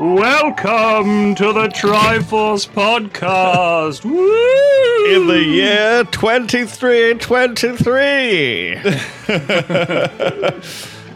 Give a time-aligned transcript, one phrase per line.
[0.00, 4.02] Welcome to the Triforce Podcast.
[4.02, 5.14] Woo!
[5.14, 8.76] In the year 2323.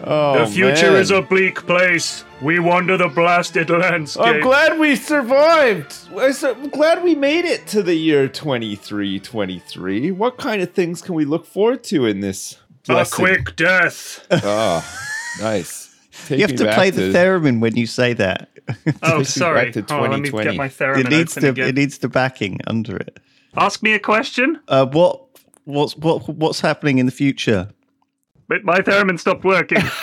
[0.04, 1.00] oh, the future man.
[1.00, 2.24] is a bleak place.
[2.42, 4.22] We wander the blasted landscape.
[4.22, 5.96] I'm glad we survived.
[6.14, 10.10] I'm glad we made it to the year 2323.
[10.10, 12.58] What kind of things can we look forward to in this?
[12.90, 14.26] a quick death.
[14.30, 14.84] Oh,
[15.40, 15.83] nice.
[16.24, 18.48] Take You have to back play the theremin when you say that.
[19.02, 19.70] Oh, sorry.
[19.70, 21.68] back to Hold on, let me get my theremin it needs open the again.
[21.68, 23.20] it needs the backing under it.
[23.56, 24.58] Ask me a question.
[24.68, 25.20] Uh, what
[25.64, 27.68] what's what what's happening in the future?
[28.48, 29.80] But my theremin stopped working.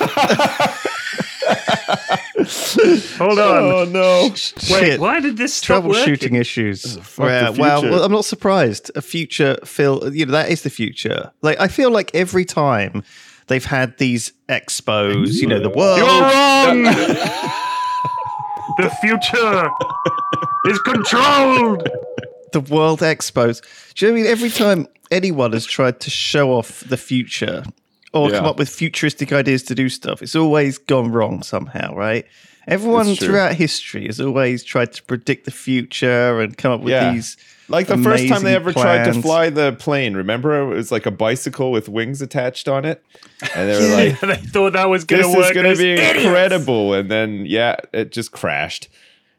[3.18, 3.64] Hold on.
[3.64, 4.30] Oh no!
[4.30, 5.00] Wait, Shit.
[5.00, 6.98] why did this stop Troubleshooting issues.
[6.98, 8.92] fuck Yeah, well, well, I'm not surprised.
[8.96, 11.32] A future feel, you know, that is the future.
[11.42, 13.04] Like I feel like every time
[13.48, 15.98] they've had these expos, you know, the world.
[15.98, 16.84] You're wrong.
[18.78, 19.70] the future
[20.66, 21.88] is controlled.
[22.54, 23.62] the World Expos.
[23.96, 24.32] Do you know what I mean?
[24.32, 27.64] Every time anyone has tried to show off the future
[28.14, 28.38] or Yeah.
[28.38, 32.26] come up with futuristic ideas to do stuff, it's always gone wrong somehow, right?
[32.68, 37.14] Everyone throughout history has always tried to predict the future and come up with Yeah.
[37.14, 37.38] these.
[37.72, 40.72] Like the first time they amazing ever tried to fly the plane, remember?
[40.72, 43.04] It was like a bicycle with wings attached on it.
[43.56, 45.38] And they were like, they thought that was going to work.
[45.38, 46.26] This is going to be idiots.
[46.26, 46.94] incredible.
[46.94, 48.90] And then, yeah, it just crashed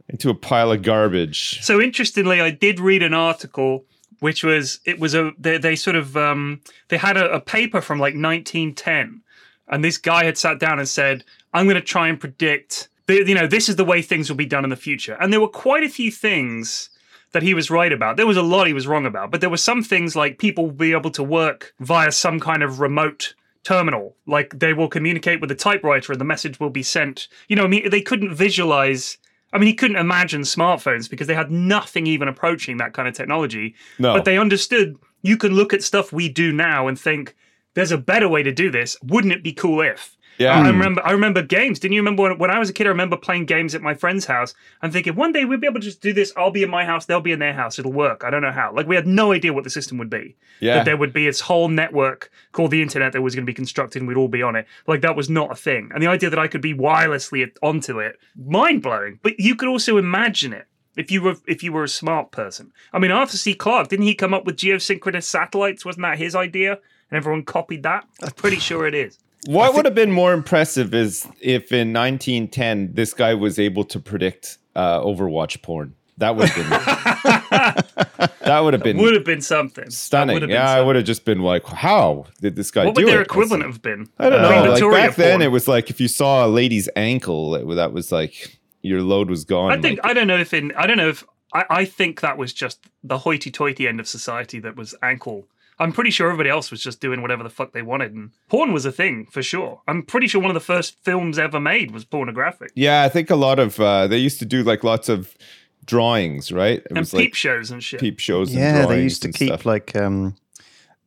[0.08, 1.62] into a pile of garbage.
[1.62, 3.84] So interestingly, I did read an article
[4.22, 7.80] which was it was a they, they sort of um, they had a, a paper
[7.80, 9.20] from like 1910,
[9.66, 13.24] and this guy had sat down and said, "I'm going to try and predict, the,
[13.26, 15.40] you know, this is the way things will be done in the future." And there
[15.40, 16.88] were quite a few things
[17.32, 18.16] that he was right about.
[18.16, 20.66] There was a lot he was wrong about, but there were some things like people
[20.66, 23.34] will be able to work via some kind of remote
[23.64, 24.16] terminal.
[24.26, 27.28] Like they will communicate with a typewriter and the message will be sent.
[27.48, 29.18] You know, I mean, they couldn't visualize.
[29.52, 33.14] I mean, he couldn't imagine smartphones because they had nothing even approaching that kind of
[33.14, 33.74] technology.
[33.98, 34.14] No.
[34.14, 37.36] But they understood you can look at stuff we do now and think,
[37.74, 38.96] there's a better way to do this.
[39.02, 40.16] Wouldn't it be cool if?
[40.38, 40.58] Yeah.
[40.58, 40.66] I hmm.
[40.66, 41.06] remember.
[41.06, 41.78] I remember games.
[41.78, 42.86] Didn't you remember when, when I was a kid?
[42.86, 45.80] I remember playing games at my friend's house and thinking one day we'll be able
[45.80, 46.32] to just do this.
[46.36, 47.06] I'll be in my house.
[47.06, 47.78] They'll be in their house.
[47.78, 48.24] It'll work.
[48.24, 48.72] I don't know how.
[48.74, 50.36] Like we had no idea what the system would be.
[50.60, 50.76] Yeah.
[50.76, 53.54] That there would be this whole network called the internet that was going to be
[53.54, 54.66] constructed and we'd all be on it.
[54.86, 55.90] Like that was not a thing.
[55.92, 59.18] And the idea that I could be wirelessly onto it, mind blowing.
[59.22, 60.66] But you could also imagine it.
[60.94, 63.54] If you were if you were a smart person, I mean Arthur C.
[63.54, 65.86] Clarke didn't he come up with geosynchronous satellites?
[65.86, 66.72] Wasn't that his idea?
[66.72, 68.04] And everyone copied that.
[68.22, 69.18] I'm pretty sure it is.
[69.46, 73.98] What would have been more impressive is if in 1910 this guy was able to
[73.98, 75.94] predict uh, Overwatch porn.
[76.18, 76.70] That would have been
[78.44, 79.84] that would have been Would have been something.
[79.84, 80.34] That stunning.
[80.34, 82.94] would have been Yeah, I would have just been like, how did this guy What
[82.94, 83.26] do would their it?
[83.26, 84.08] equivalent have been?
[84.18, 84.60] I don't Uh, know.
[84.62, 87.92] Like Victoria back then, it was like if you saw a lady's ankle, it, that
[87.92, 89.72] was like your load was gone.
[89.72, 91.24] I think like- I don't know if in I don't know if
[91.54, 95.46] I, I think that was just the hoity-toity end of society that was ankle.
[95.82, 98.72] I'm pretty sure everybody else was just doing whatever the fuck they wanted, and porn
[98.72, 99.80] was a thing for sure.
[99.86, 103.28] I'm pretty sure one of the first films ever made was pornographic, yeah, I think
[103.30, 105.36] a lot of uh, they used to do like lots of
[105.84, 106.78] drawings, right?
[106.78, 108.00] It and was peep like shows and shit.
[108.00, 108.50] peep shows.
[108.50, 109.66] and Yeah, they used to keep stuff.
[109.66, 110.36] like um,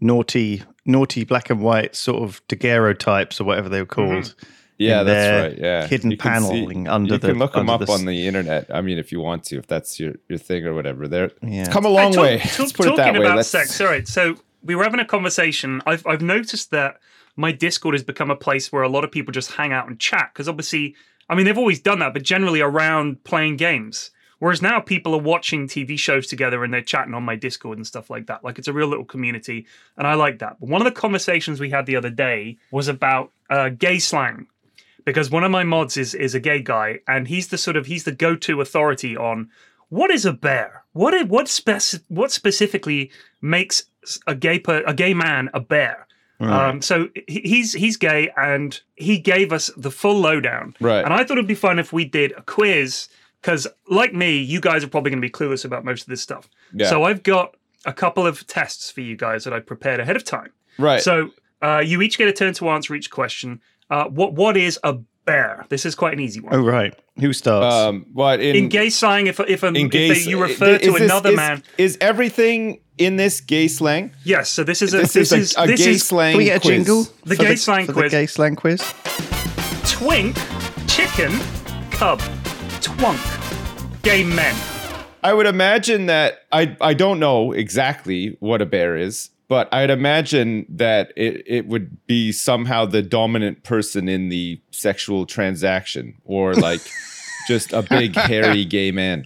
[0.02, 4.36] naughty, naughty black and white sort of daguerreotypes or whatever they were called.
[4.78, 5.58] Yeah, in that's their right.
[5.58, 7.28] Yeah, hidden You can see- paneling under you the.
[7.28, 8.68] You can look them up the s- on the internet.
[8.74, 11.08] I mean, if you want to, if that's your, your thing or whatever.
[11.08, 11.62] There, Yeah.
[11.62, 12.40] it's come a long talk- way.
[12.40, 13.26] talk- Let's put it talking that way.
[13.26, 13.80] about Let's, sex.
[13.80, 15.82] All right, so we were having a conversation.
[15.86, 17.00] I've I've noticed that
[17.36, 20.00] my Discord has become a place where a lot of people just hang out and
[20.00, 20.96] chat because obviously,
[21.30, 24.12] I mean, they've always done that, but generally around playing games.
[24.40, 27.88] Whereas now people are watching TV shows together and they're chatting on my Discord and
[27.88, 28.44] stuff like that.
[28.44, 29.66] Like it's a real little community,
[29.98, 30.60] and I like that.
[30.60, 34.48] But one of the conversations we had the other day was about uh, gay slang
[35.06, 37.86] because one of my mods is is a gay guy, and he's the sort of
[37.86, 39.50] he's the go to authority on
[39.90, 40.84] what is a bear.
[40.94, 43.86] What is, what spec- what specifically makes
[44.28, 46.06] a gay per- a gay man a bear?
[46.40, 50.76] Um, so he's he's gay, and he gave us the full lowdown.
[50.82, 51.04] Right.
[51.04, 53.08] And I thought it'd be fun if we did a quiz
[53.42, 56.22] because, like me, you guys are probably going to be clueless about most of this
[56.22, 56.50] stuff.
[56.74, 56.90] Yeah.
[56.90, 57.56] So I've got
[57.86, 60.52] a couple of tests for you guys that I prepared ahead of time.
[60.78, 61.02] Right.
[61.02, 61.32] So
[61.62, 63.62] uh, you each get a turn to answer each question.
[63.90, 65.66] Uh, what what is a bear?
[65.70, 66.54] This is quite an easy one.
[66.56, 66.94] Oh right.
[67.20, 67.74] Who starts?
[67.76, 70.76] um, what in, in gay slang, if if, a, in if gay they- you refer
[70.76, 74.12] is to this- another is- man, is everything in this gay slang?
[74.24, 74.50] yes.
[74.50, 76.32] So this is a This, this, is a, a this gay is slang.
[76.34, 76.76] Can we get a quiz.
[76.86, 77.04] jingle?
[77.26, 78.12] The for gay slang for quiz.
[78.12, 78.82] The gay slang quiz.
[79.84, 80.36] twink,
[80.88, 81.40] chicken,
[81.92, 82.20] cub,
[82.82, 84.56] twunk, gay men.
[85.24, 89.90] I would imagine that I I don't know exactly what a bear is, but I'd
[89.90, 96.54] imagine that it, it would be somehow the dominant person in the sexual transaction, or
[96.56, 96.82] like
[97.48, 99.26] just a big hairy gay man.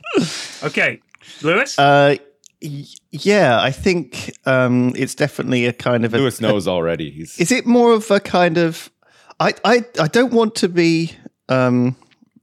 [0.64, 1.02] Okay,
[1.42, 1.78] Lewis.
[1.80, 2.16] Uh,
[2.62, 6.18] y- yeah, I think um, it's definitely a kind of a.
[6.18, 7.12] Lewis knows already.
[7.12, 8.92] He's Is it more of a kind of?
[9.40, 11.14] I I I don't want to be
[11.48, 11.96] um,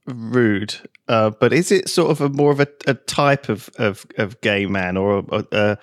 [0.07, 0.75] rude,
[1.07, 4.41] uh, but is it sort of a more of a, a type of, of of
[4.41, 5.77] gay man or a, a, a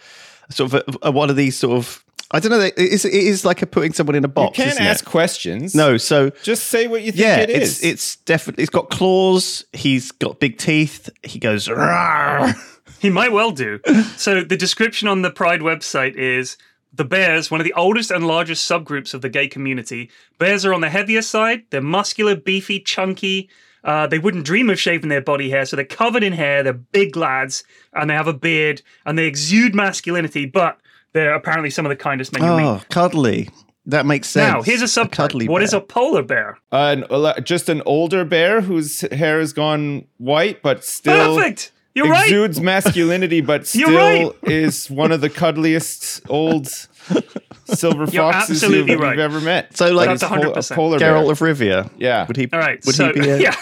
[0.50, 2.04] sort of a, a one of these sort of?
[2.30, 2.60] I don't know.
[2.60, 4.58] It is, it is like a putting someone in a box.
[4.58, 4.76] you box.
[4.76, 4.90] can't isn't it?
[4.90, 5.74] ask questions.
[5.74, 9.64] No, so just say what you think yeah, it it's it's definitely it's got claws.
[9.72, 11.10] He's got big teeth.
[11.22, 11.68] He goes.
[11.68, 12.54] "Rawr."
[13.00, 13.80] He might well do.
[14.16, 16.56] so the description on the Pride website is
[16.90, 20.10] the bears, one of the oldest and largest subgroups of the gay community.
[20.38, 21.64] Bears are on the heavier side.
[21.68, 23.50] They're muscular, beefy, chunky.
[23.84, 26.62] Uh, they wouldn't dream of shaving their body hair, so they're covered in hair.
[26.62, 30.46] They're big lads, and they have a beard, and they exude masculinity.
[30.46, 30.78] But
[31.12, 32.64] they're apparently some of the kindest men you meet.
[32.64, 33.50] Oh, cuddly.
[33.86, 34.50] That makes sense.
[34.50, 35.12] Now, here's a sub.
[35.12, 35.46] cuddly.
[35.46, 35.80] What is bear.
[35.80, 36.58] a polar bear?
[36.72, 37.04] an,
[37.44, 41.72] just an older bear whose hair has gone white, but still Perfect.
[41.94, 42.24] You're right.
[42.24, 44.32] exudes masculinity, but still right.
[44.42, 46.66] is one of the cuddliest old
[47.66, 49.10] silver You're foxes absolutely you've, right.
[49.12, 49.76] you've ever met.
[49.76, 50.22] So, like, But That's
[50.56, 50.70] it's 100%.
[50.70, 51.14] a polar bear.
[51.14, 51.90] Geralt of Rivia?
[51.98, 52.26] Yeah.
[52.26, 52.48] Would he?
[52.52, 52.84] All right.
[52.86, 53.28] Would so he be?
[53.30, 53.54] A, yeah.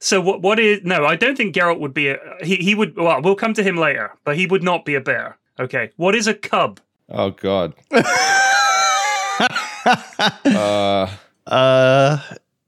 [0.00, 0.42] So what?
[0.42, 0.80] What is?
[0.84, 2.18] No, I don't think Geralt would be a.
[2.42, 2.96] He he would.
[2.96, 5.38] Well, we'll come to him later, but he would not be a bear.
[5.58, 5.90] Okay.
[5.96, 6.80] What is a cub?
[7.08, 7.74] Oh God.
[10.44, 11.06] uh,
[11.46, 12.18] Uh,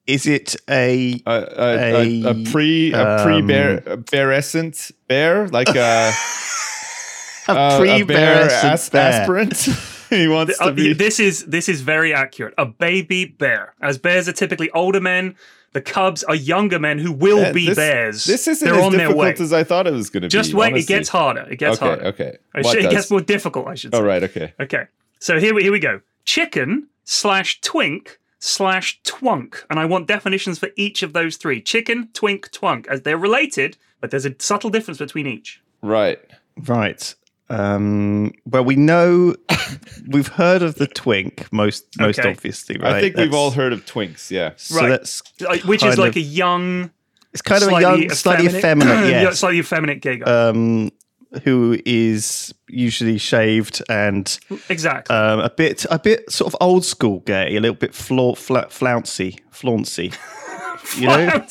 [0.07, 1.21] is it a?
[1.27, 6.13] a, a, a, a A, pre a pre bear a bearescent bear like a
[7.49, 9.13] A a, a bear as- pre-bearescent bear.
[9.13, 9.69] aspirant.
[10.11, 10.93] he wants Uh, to be.
[10.93, 12.55] this is this is very accurate.
[12.59, 13.75] A baby bear.
[13.81, 15.35] As bears are typically older men,
[15.73, 18.25] the cubs are younger men who will be this, bears.
[18.25, 19.27] This isn't They're as on their way.
[19.29, 20.31] difficult as I thought it was going to be.
[20.31, 20.73] Just wait.
[20.73, 20.95] honestly.
[20.95, 21.47] It gets harder.
[21.51, 21.87] It gets okay.
[21.87, 22.05] harder.
[22.07, 22.37] Okay.
[22.55, 23.67] It, sh- it gets more difficult.
[23.69, 23.99] I should say.
[24.01, 24.23] Oh right.
[24.23, 24.53] Okay.
[24.61, 24.85] Okay.
[25.19, 26.01] So here we here we go.
[26.25, 32.09] Chicken slash twink slash twunk, and I want definitions for each of those three: chicken,
[32.13, 35.61] twink, twunk, as they're related, but there's a subtle difference between each.
[35.83, 36.21] Right.
[36.67, 37.15] Right.
[37.49, 39.35] Um, well, we know
[40.09, 42.31] we've heard of the twink most most Okay.
[42.31, 42.95] obviously, right?
[42.97, 44.31] I think we've all heard of twinks.
[44.31, 44.53] Yeah.
[44.57, 44.89] So Right.
[44.89, 45.23] that's
[45.65, 46.91] Which is like of- a young,
[47.33, 50.49] it's kind of a slightly young, slightly effeminate, effeminate, yeah, slightly effeminate gay guy.
[50.49, 50.91] um,
[51.45, 54.39] who is usually shaved and
[54.69, 55.15] exactly.
[55.15, 58.69] um, a bit, a bit sort of old school gay, a little bit fla- fla-
[58.71, 60.13] flouncy, flauncy.
[60.99, 61.45] You know,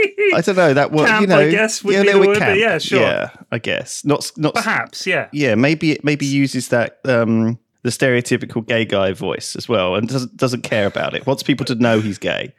[0.34, 1.06] I don't know that word.
[1.08, 2.58] Camp, you know, I guess, would yeah, a be the word, camp.
[2.58, 3.00] yeah, sure.
[3.00, 4.30] Yeah, I guess not.
[4.36, 5.28] Not Perhaps, yeah.
[5.32, 10.08] yeah, maybe it maybe uses that um, the stereotypical gay guy voice as well, and
[10.08, 11.26] doesn't doesn't care about it.
[11.26, 12.54] Wants people to know he's gay.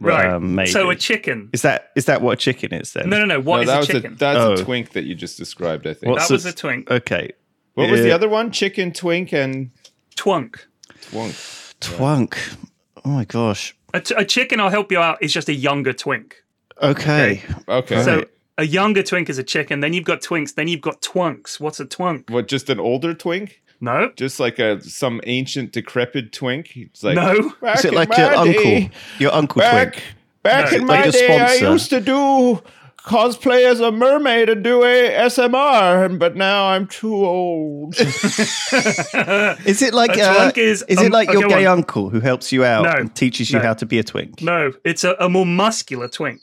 [0.00, 0.26] Right.
[0.26, 0.70] Um, maybe.
[0.70, 1.50] So a chicken.
[1.52, 3.08] Is that is that what a chicken is then?
[3.08, 3.40] No, no, no.
[3.40, 4.12] What no, is that a was chicken?
[4.14, 4.52] a that's Oh.
[4.54, 5.86] a twink that you just described.
[5.86, 6.10] I think.
[6.12, 6.90] What's that was a- a twink.
[6.90, 7.30] Okay.
[7.74, 8.50] what was the other one?
[8.50, 9.70] Chicken, twink, and
[10.16, 10.56] Twunk.
[11.02, 11.74] twunk.
[11.80, 12.36] Twunk.
[13.04, 13.76] Oh my gosh.
[13.94, 16.41] A, t- a chicken, I'll help you out, is just a younger twink.
[16.82, 17.42] Okay.
[17.68, 18.02] Okay.
[18.02, 18.24] So
[18.58, 19.80] a younger twink is a chicken.
[19.80, 20.54] Then you've got twinks.
[20.54, 21.58] Then you've got twunks.
[21.60, 22.28] What's a twunk?
[22.30, 22.48] what?
[22.48, 23.62] Just an older twink?
[23.80, 24.12] No.
[24.16, 26.76] Just like a some ancient decrepit twink?
[26.76, 27.52] It's like No.
[27.60, 28.96] Back Is it like your day- uncle?
[29.18, 30.04] Your uncle Back twink.
[30.42, 30.78] back No.
[30.78, 32.62] in Like my your day, I used to do
[33.04, 37.96] cosplay as a mermaid and do a SMR, but now I'm too old.
[39.66, 41.78] Is it like A uh, twink is- is um, it like okay, your gay one.
[41.78, 42.90] uncle who helps you out No.
[42.92, 43.64] and teaches you No.
[43.64, 44.40] how to be a twink?
[44.42, 46.40] No, it's a, a more muscular twink.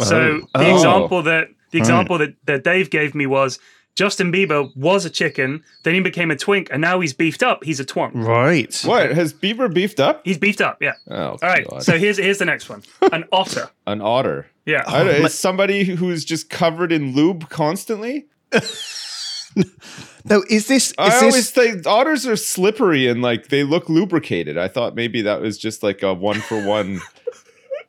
[0.00, 0.04] Oh.
[0.04, 0.74] So the Oh.
[0.74, 3.58] example that the example that, that Dave gave me was
[3.94, 7.62] Justin Bieber was a chicken, then he became a twink, and now he's beefed up.
[7.64, 8.12] He's a twunk.
[8.14, 8.74] Right.
[8.84, 10.22] what has Beaver beefed up?
[10.24, 10.92] He's beefed up, yeah.
[11.10, 11.82] Oh, All right, God.
[11.82, 12.82] so here's here's the next one.
[13.12, 13.68] An otter.
[13.86, 14.46] an otter.
[14.64, 14.82] Yeah.
[14.86, 18.26] I don't, oh, is somebody who's just covered in lube constantly?
[20.24, 23.88] No, is this is I this always think otters are slippery and like they look
[23.88, 24.56] lubricated.
[24.56, 27.00] I thought maybe that was just like a one for one.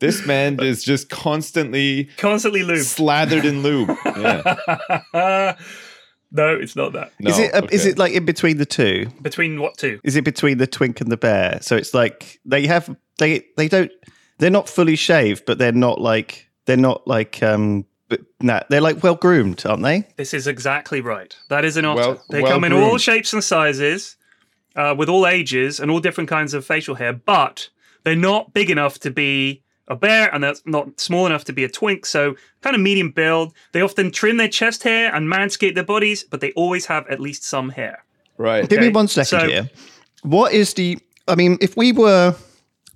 [0.04, 2.84] this man is just constantly Constantly lube.
[2.84, 3.90] slathered in lube.
[4.06, 4.56] Yeah.
[6.32, 7.14] no, it's not that.
[7.20, 9.08] No, is it uh, is it like in between the two?
[9.22, 10.00] Between what two?
[10.04, 11.60] Is it between the twink and the bear?
[11.62, 13.92] So it's like they have they they don't
[14.40, 18.82] they're not fully shaved, but they're not like they're not like um but nah, they're
[18.82, 20.08] like well groomed, aren't they?
[20.18, 21.36] This is exactly right.
[21.50, 22.02] That is an otter.
[22.02, 24.18] Well- they well come in all shapes and sizes,
[24.76, 27.70] uh, with all ages and all different kinds of facial hair, but
[28.04, 31.64] they're not big enough to be a bear and they're not small enough to be
[31.64, 32.06] a twink.
[32.06, 33.54] So, kind of medium build.
[33.74, 37.20] They often trim their chest hair and manscape their bodies, but they always have at
[37.20, 38.04] least some hair.
[38.38, 38.68] right?
[38.70, 39.70] Give me one second so- here.
[40.24, 40.98] What is the?
[41.28, 42.34] I mean, if we were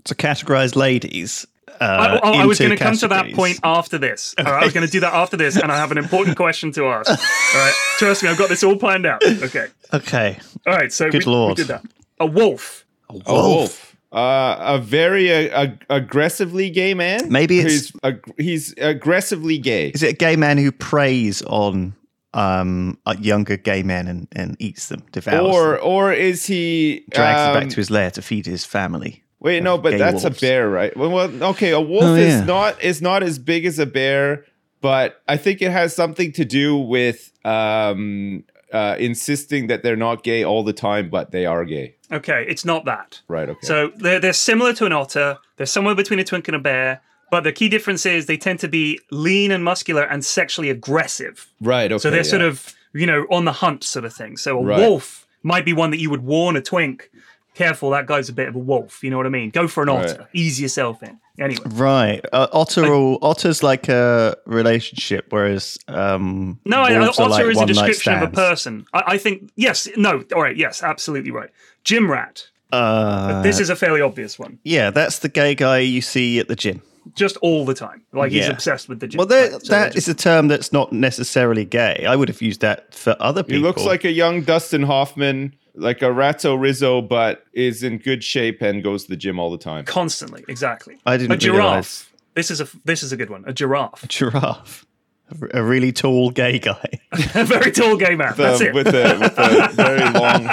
[0.06, 1.46] to categorize ladies,
[1.82, 4.34] uh, I, I- I was going to come to that point after this.
[4.38, 6.38] All right, I was going to do that after this, and I have an important
[6.38, 7.10] question to ask.
[7.10, 7.16] All
[7.62, 9.22] right, trust me, I've got this all planned out.
[9.26, 9.68] Okay.
[9.94, 11.84] Okay, All right, so Good we, we did that.
[12.20, 12.86] A wolf.
[13.10, 13.87] A wolf.
[14.12, 17.30] Uh, a very uh, ag- aggressively gay man.
[17.32, 19.90] Maybe it's- he's, ag- he's aggressively gay.
[19.90, 21.94] is it a gay man who preys on
[22.34, 27.04] um uh, younger gay men and, and eats them, devours Or them, or is he
[27.12, 29.24] drags them um, back to his lair to feed his family?
[29.40, 30.38] Wait, no, but that's wolves.
[30.38, 30.96] a bear, right?
[30.98, 32.40] Well, well, okay, a wolf Oh, yeah.
[32.42, 34.46] is not is not as big as a bear,
[34.82, 38.44] but I think it has something to do with um,
[38.74, 41.96] uh, insisting that they're not gay all the time, but they are gay.
[42.12, 43.22] Okay, it's not that.
[43.28, 43.50] Right.
[43.50, 43.60] Okay.
[43.66, 45.38] So they're, they're similar to an otter.
[45.58, 47.02] They're somewhere between a twink and a bear.
[47.30, 51.52] But the key difference is they tend to be lean and muscular and sexually aggressive.
[51.62, 51.92] right.
[51.92, 52.00] Okay.
[52.00, 52.24] So they're yeah.
[52.24, 54.38] sort of, you know, on the hunt sort of thing.
[54.38, 54.80] So a Right.
[54.80, 57.10] wolf might be one that you would warn a twink.
[57.58, 59.04] Careful, that guy's a bit of a wolf.
[59.04, 59.50] You know what I mean?
[59.50, 60.10] Go for an Right.
[60.12, 60.30] otter.
[60.32, 61.18] Ease yourself in.
[61.40, 61.64] Anyway.
[61.66, 62.86] Right, uh, otter.
[62.86, 68.14] Or, otter's like a relationship, whereas um, No, I, otter are like is a description
[68.14, 68.86] of a person.
[68.94, 71.50] I, I think, yes, no, all right, yes, absolutely right.
[71.84, 72.48] Gym rat.
[72.72, 74.60] Uh, this is a fairly obvious one.
[74.64, 76.82] yeah, that's the gay guy you see at the gym.
[77.16, 78.02] Just all the time.
[78.12, 79.18] Like he's obsessed with the gym.
[79.18, 82.06] Well, there, Right, so that just- is a term that's not necessarily gay.
[82.08, 83.56] I would have used that for other people.
[83.58, 88.24] He looks like a young Dustin Hoffman, like a Ratso Rizzo, but is in good
[88.24, 89.86] shape and goes to the gym all the time.
[89.86, 90.98] constantly, exactly.
[91.06, 91.60] I didn't a giraffe.
[91.60, 92.10] realise.
[92.34, 93.44] This is a this is a good one.
[93.48, 94.04] A giraffe.
[94.04, 94.86] A giraffe,
[95.32, 97.00] a, a really tall gay guy.
[97.36, 98.34] a very tall gay man.
[98.38, 98.74] That's it.
[98.74, 100.46] With a, with a very long.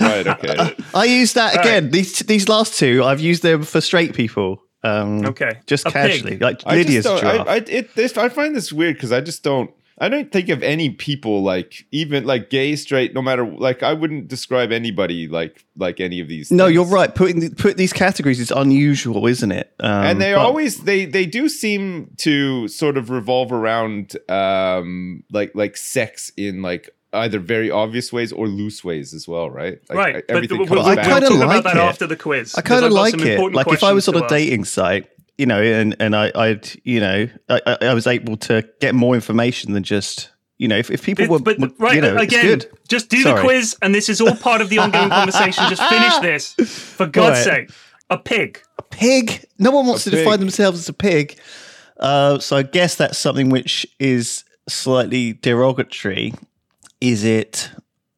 [0.00, 0.26] Right.
[0.26, 0.76] Okay.
[0.94, 1.90] I use that All again.
[1.90, 4.62] These these last two, I've used them for straight people.
[4.84, 5.60] Um, Okay.
[5.66, 6.10] just A pig.
[6.10, 7.46] casually, like I Lydia's just giraffe.
[7.48, 9.70] I, I, it, this, I find this weird because I just don't.
[9.98, 13.92] I don't think of any people like even like gay, straight, no matter like I
[13.92, 16.50] wouldn't describe anybody like like any of these.
[16.50, 16.74] no, things.
[16.74, 17.14] you're right.
[17.14, 19.72] Putting the, put these categories is unusual, isn't it?
[19.80, 25.22] Um, and they but- always they they do seem to sort of revolve around um
[25.30, 29.78] like like sex in like either very obvious ways or loose ways as well, right?
[29.90, 30.24] Like, right.
[30.26, 31.06] But Everything we'll, comes we'll, I back.
[31.06, 31.80] we'll kinda talk like about that it.
[31.86, 32.54] after the quiz.
[32.54, 33.52] I kind of like some it.
[33.52, 34.30] Like if I was on a to ask.
[34.30, 35.10] dating site,
[35.42, 38.94] you know, and and I, I'd you know, I, I I was able to get
[38.94, 42.00] more information than just you know, if, if people were, But, but were- right you
[42.00, 42.70] know, it's again, good.
[42.88, 43.34] just do Sorry.
[43.34, 45.64] the quiz, and this is all part of the ongoing conversation.
[45.68, 46.52] Just finish this,
[46.96, 47.68] for God's Right.
[47.68, 47.70] sake.
[48.10, 48.60] A pig.
[48.78, 49.44] A pig.
[49.58, 51.36] No one wants A to define themselves as a pig.
[51.98, 56.34] Uh, so I guess that's something which is slightly derogatory.
[57.00, 57.70] Is it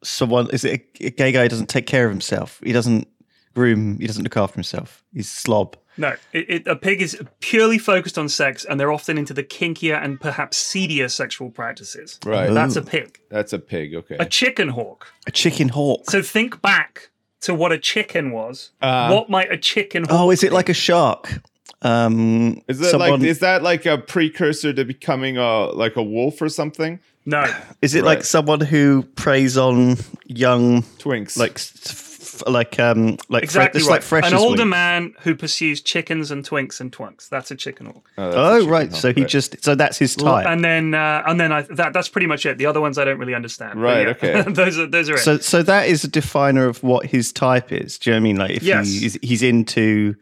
[0.02, 0.50] someone?
[0.50, 2.61] Is it a, a gay guy who doesn't take care of himself?
[2.62, 3.09] He doesn't
[3.54, 3.99] groom.
[3.99, 5.02] He doesn't look after himself.
[5.14, 5.76] He's a slob.
[5.97, 9.45] No, it, it, a pig is purely focused on sex, and they're often into the
[9.45, 12.19] kinkier and perhaps seedier sexual practices.
[12.25, 12.51] Right.
[12.53, 13.21] That's a pig.
[13.29, 13.95] That's a pig.
[13.95, 14.17] Okay.
[14.19, 15.13] A chicken hawk.
[15.27, 16.11] A chicken hawk.
[16.11, 17.11] So think back
[17.43, 18.71] to what a chicken was.
[18.83, 20.55] Uh, what might a chicken hawk oh, is it be?
[20.55, 21.41] like a shark?
[21.83, 26.03] Um, Is that someone- like is that like a precursor to becoming a like a
[26.03, 26.99] wolf or something?
[27.27, 27.45] No.
[27.83, 29.97] is it like someone who preys on
[30.27, 31.39] young, Twinks.
[31.39, 32.13] like, s- f-
[32.47, 33.95] like, um, like fre- Exactly it's right.
[33.95, 34.69] like fresh An older wheat.
[34.71, 37.29] man who pursues chickens and twinks and twunks.
[37.29, 38.11] That's a chicken hawk.
[38.17, 39.31] that's a Oh chicken right, hawk, so he right.
[39.31, 40.47] just so that's his type.
[40.47, 42.59] And then, uh, and then I, that that's pretty much it.
[42.59, 43.81] The other ones I don't really understand.
[43.83, 44.43] Right, yeah, okay.
[44.53, 45.19] those are those are it.
[45.21, 47.99] So, so that is a definer of what his type is.
[47.99, 48.37] Do you know what I mean?
[48.37, 48.88] Like, if Yes.
[48.88, 50.14] he is, he's into,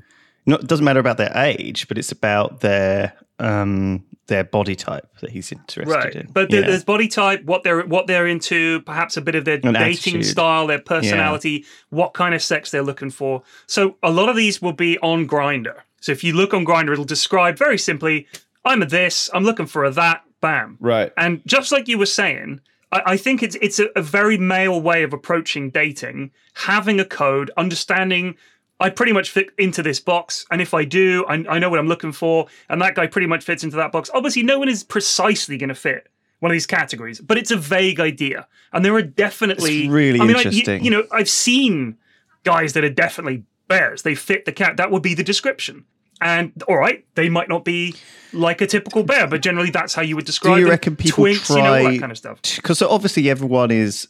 [0.47, 5.07] not it doesn't matter about their age, but it's about their um their body type
[5.21, 6.27] that he's interested right in.
[6.33, 6.62] but know?
[6.62, 10.15] there's body type what they're what they're into perhaps a bit of their An dating
[10.17, 10.27] attitude.
[10.27, 14.62] style their personality what kind of sex they're looking for so a lot of these
[14.62, 18.27] will be on Grindr so if you look on Grindr it'll describe very simply
[18.65, 21.12] i'm a this i'm looking for a that bam Right.
[21.17, 22.61] and just like you were saying
[22.91, 27.05] I, I think it's it's a, a very male way of approaching dating having a
[27.05, 28.37] code understanding
[28.83, 31.79] I pretty much fit into this box, and if I do, I, I know what
[31.79, 34.11] I'm looking for, and that guy pretty much fits into that box.
[34.12, 36.09] Obviously, no one is precisely going to fit
[36.41, 40.21] one of these categories, but it's a vague idea, and there are definitely It's really
[40.21, 40.85] I mean, like, you- interesting.
[40.85, 41.97] you know, I've seen
[42.45, 44.03] guys that are definitely bears.
[44.03, 44.77] They fit the cat.
[44.77, 45.85] That would be the description.
[46.21, 47.95] And all right, they might not be
[48.33, 50.71] like a typical bear, but generally that's how you would describe Do you them.
[50.71, 52.41] reckon people Twinks, you know, all try that kind of stuff.
[52.57, 54.07] because obviously everyone is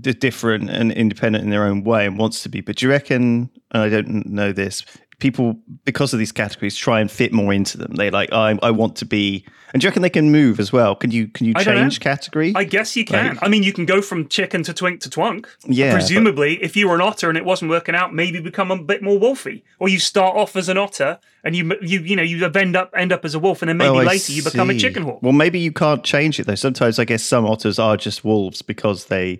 [0.00, 2.60] d- different and independent in their own way and wants to be.
[2.60, 3.50] But do you reckon?
[3.72, 4.84] And I don't know this.
[5.20, 7.94] People, because of these categories, try and fit more into them.
[7.94, 9.44] They like, I, I want to be.
[9.72, 10.96] And do you reckon they can move as well?
[10.96, 12.52] Can you can you change category?
[12.56, 13.34] I guess you can.
[13.36, 15.46] Like- I mean, you can go from chicken to twink to twunk.
[15.64, 18.82] Yeah, Presumably, if you were an otter and it wasn't working out, maybe become a
[18.82, 22.22] bit more wolfy, or you start off as an otter and you you you know
[22.22, 24.70] you end up end up as a wolf, and then maybe Oh, later you become
[24.70, 25.22] a chicken hawk.
[25.22, 26.54] Well, maybe you can't change it though.
[26.56, 29.38] Sometimes I guess some otters are just wolves because they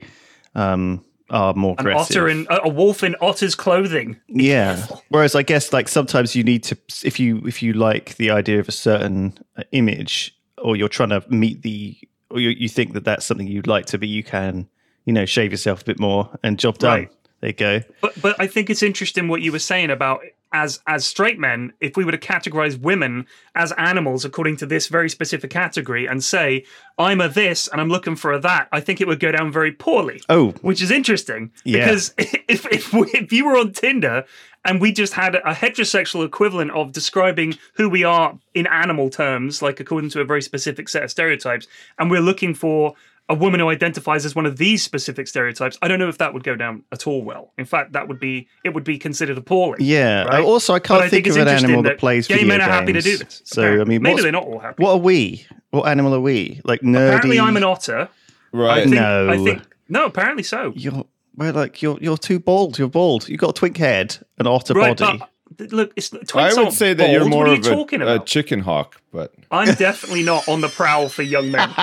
[0.54, 2.16] um, are more An aggressive.
[2.16, 4.16] otter in a, wolf in otter's clothing.
[4.28, 4.84] yeah.
[5.08, 8.58] Whereas I guess like sometimes you need to if you if you like the idea
[8.60, 11.96] of a certain uh, image or you're trying to meet the
[12.30, 14.68] or you, you think that that's something you'd like to be, you can
[15.04, 16.98] you know shave yourself a bit more and job done.
[17.00, 17.12] Right.
[17.40, 17.80] There you go.
[18.00, 20.20] But but I think it's interesting what you were saying about
[20.52, 24.88] as as straight men, if we were to categorize women as animals according to this
[24.88, 26.64] very specific category and say
[26.98, 29.52] I'm a this and I'm looking for a that, I think it would go down
[29.52, 30.20] very poorly.
[30.28, 30.50] Oh.
[30.62, 31.84] which is interesting Yeah.
[31.86, 34.24] because if if, we, if you were on Tinder
[34.64, 39.62] and we just had a heterosexual equivalent of describing who we are in animal terms,
[39.62, 41.66] like according to a very specific set of stereotypes,
[41.98, 42.94] and we're looking for
[43.30, 46.34] a woman who identifies as one of these specific stereotypes, I don't know if that
[46.34, 47.52] would go down at all well.
[47.56, 49.78] In fact, that would be it would be considered appalling.
[49.80, 50.24] Yeah.
[50.24, 50.44] Uh, right?
[50.44, 52.64] Also, I can't I think, think of an animal that, that plays gay men are
[52.68, 53.20] happy to do games.
[53.20, 54.82] this, So I mean, Maybe they're not all happy.
[54.82, 55.46] What are we?
[55.70, 56.60] What animal are we?
[56.64, 57.06] Like nerdy?
[57.06, 58.08] Apparently, I'm an otter.
[58.52, 58.82] I Right.
[58.82, 59.30] think, No.
[59.30, 60.04] I think no.
[60.06, 60.72] Apparently so.
[60.74, 61.04] You're
[61.36, 62.78] we're like you're you're too bald.
[62.78, 63.28] You're bald.
[63.28, 65.22] You've got a twink head, an otter Right, body.
[65.60, 67.60] But th- look, it's twinks I would aren't say that you're more what are you
[67.60, 68.26] of a, talking a about?
[68.26, 71.68] chicken hawk, but I'm definitely not on the prowl for young men.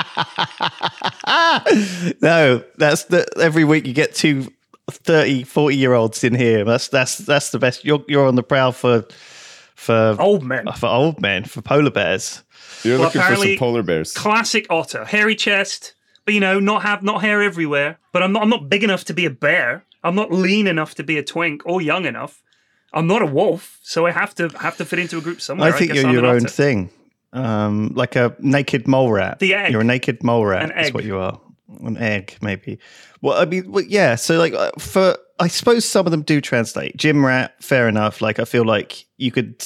[2.22, 4.52] no, that's the every week you get two
[4.90, 6.64] 30, 40 year olds in here.
[6.64, 7.86] That's that's that's the best.
[7.86, 9.06] You're you're on the prowl for
[9.76, 10.68] for Old men.
[10.68, 12.44] Uh, for old men for polar bears.
[12.84, 14.14] you're Well, looking for some polar bears.
[14.14, 15.94] Classic otter, hairy chest,
[16.26, 18.00] but you know, not have not hair everywhere.
[18.14, 19.86] But I'm not I'm not big enough to be a bear.
[20.04, 22.42] I'm not lean enough to be a twink or young enough.
[22.98, 25.72] I'm not a wolf, so I have to have to fit into a group somewhere.
[25.72, 26.90] I think guess you're I'm your own thing,
[27.32, 29.38] um, like a naked mole rat.
[29.38, 29.72] The egg.
[29.72, 30.64] You're a naked mole rat.
[30.64, 31.40] An That's what you are.
[31.82, 32.80] An egg, maybe.
[33.22, 34.16] Well, I mean, well, yeah.
[34.16, 36.98] So, like, uh, for I suppose some of them do translate.
[36.98, 38.20] Gym rat, fair enough.
[38.20, 39.64] Like, I feel like you could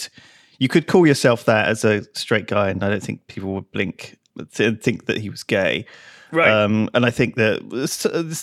[0.60, 3.72] you could call yourself that as a straight guy, and I don't think people would
[3.72, 4.18] blink
[4.60, 5.86] and think that he was gay.
[6.32, 6.50] Right.
[6.50, 7.62] Um, and I think that,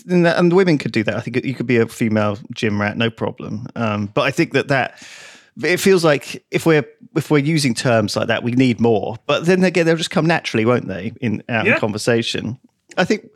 [0.08, 1.16] and women could do that.
[1.16, 3.66] I think you could be a female gym rat, no problem.
[3.76, 5.02] Um, but I think that that
[5.62, 6.84] it feels like if we're
[7.16, 9.16] if we're using terms like that, we need more.
[9.26, 11.12] But then again, they'll just come naturally, won't they?
[11.20, 11.74] In out Yeah.
[11.74, 12.58] in conversation.
[12.96, 13.26] I think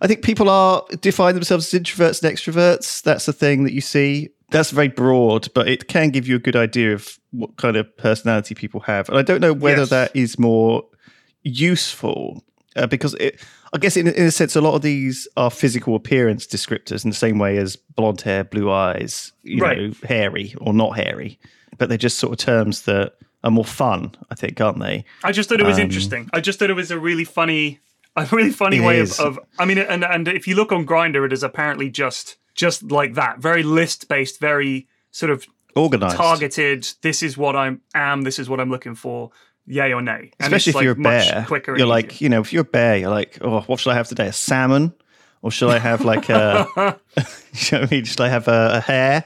[0.00, 3.02] I think people are define themselves as introverts and extroverts.
[3.02, 4.30] That's the thing that you see.
[4.50, 7.96] That's very broad, but it can give you a good idea of what kind of
[7.96, 9.08] personality people have.
[9.08, 9.90] And I don't know whether Yes.
[9.90, 10.82] that is more
[11.44, 12.44] useful
[12.76, 13.40] uh, because it,
[13.72, 17.10] I guess in, in a sense, a lot of these are physical appearance descriptors in
[17.10, 19.78] the same way as blonde hair, blue eyes, you Right.
[19.78, 21.38] know, hairy or not hairy,
[21.78, 25.04] but they're just sort of terms that are more fun, I think, aren't they?
[25.24, 26.28] I just thought it was Um, interesting.
[26.32, 27.78] I just thought it was a really funny,
[28.16, 29.38] a really funny way of, of.
[29.58, 33.14] I mean, and and if you look on Grindr, it is apparently just just like
[33.14, 36.16] that, very list based, very sort of Organized.
[36.16, 36.88] targeted.
[37.02, 38.22] This is what I am.
[38.22, 39.30] This is what I'm looking for.
[39.66, 40.32] Yay or nay.
[40.40, 41.44] And Especially it's, if like, you're a bear.
[41.46, 41.76] quicker.
[41.78, 42.24] You're like, easier.
[42.24, 44.26] you know, if you're a bear, you're like, oh, what should I have today?
[44.26, 44.92] A salmon?
[45.42, 48.04] Or should I have like a, you know what I mean?
[48.04, 49.24] Should I have a, a hare?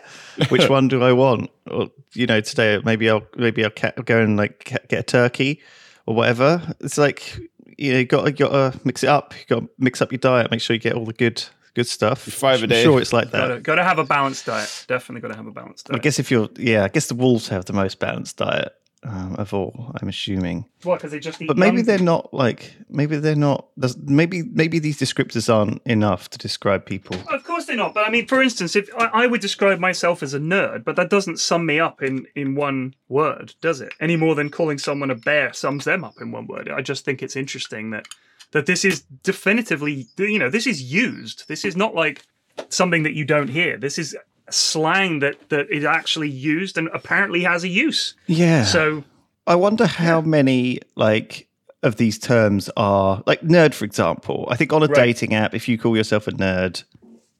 [0.48, 1.50] Which one do I want?
[1.68, 5.02] Or, you know, today maybe I'll, maybe I'll ca- go and like ca- get a
[5.02, 5.60] turkey
[6.06, 6.62] or whatever.
[6.80, 7.36] It's like,
[7.78, 9.34] you know, you got, you got to mix it up.
[9.38, 10.50] You got to mix up your diet.
[10.52, 11.42] Make sure you get all the good,
[11.74, 12.20] good stuff.
[12.20, 12.82] Five a I'm day.
[12.84, 13.48] sure it's like that.
[13.48, 14.84] Gotta, gotta have a balanced diet.
[14.86, 15.98] Definitely gotta have a balanced diet.
[15.98, 18.72] I guess if you're, yeah, I guess the wolves have the most balanced diet
[19.04, 20.64] um, of all, I'm assuming.
[20.82, 20.96] what?
[20.98, 21.38] Because they just.
[21.46, 23.68] But maybe young they're not like maybe they're not.
[24.04, 27.16] Maybe maybe these descriptors aren't enough to describe people.
[27.30, 27.94] Of course they're not.
[27.94, 30.96] But I mean, for instance, if I, I would describe myself as a nerd, but
[30.96, 33.92] that doesn't sum me up in in one word, does it?
[34.00, 36.70] Any more than calling someone a bear sums them up in one word.
[36.70, 38.06] I just think it's interesting that
[38.52, 41.46] that this is definitively, you know, this is used.
[41.48, 42.24] This is not like
[42.68, 43.76] something that you don't hear.
[43.76, 44.16] This is
[44.50, 48.14] slang that that is actually used and apparently has a use.
[48.26, 48.64] Yeah.
[48.64, 49.04] So
[49.46, 51.48] I wonder how many like
[51.82, 54.46] of these terms are like nerd, for example.
[54.50, 54.94] I think on a Right.
[55.06, 56.82] dating app, if you call yourself a nerd,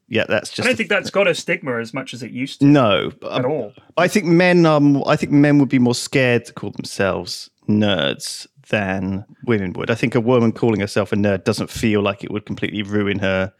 [0.07, 0.65] yeah, that's just.
[0.65, 3.11] I don't think that's got a stigma as much as it used to no.
[3.31, 3.73] at um, all.
[3.97, 8.45] I think men um I think men would be more scared to call themselves nerds
[8.69, 9.89] than women would.
[9.91, 13.19] I think a woman calling herself a nerd doesn't feel like it would completely ruin
[13.19, 13.53] her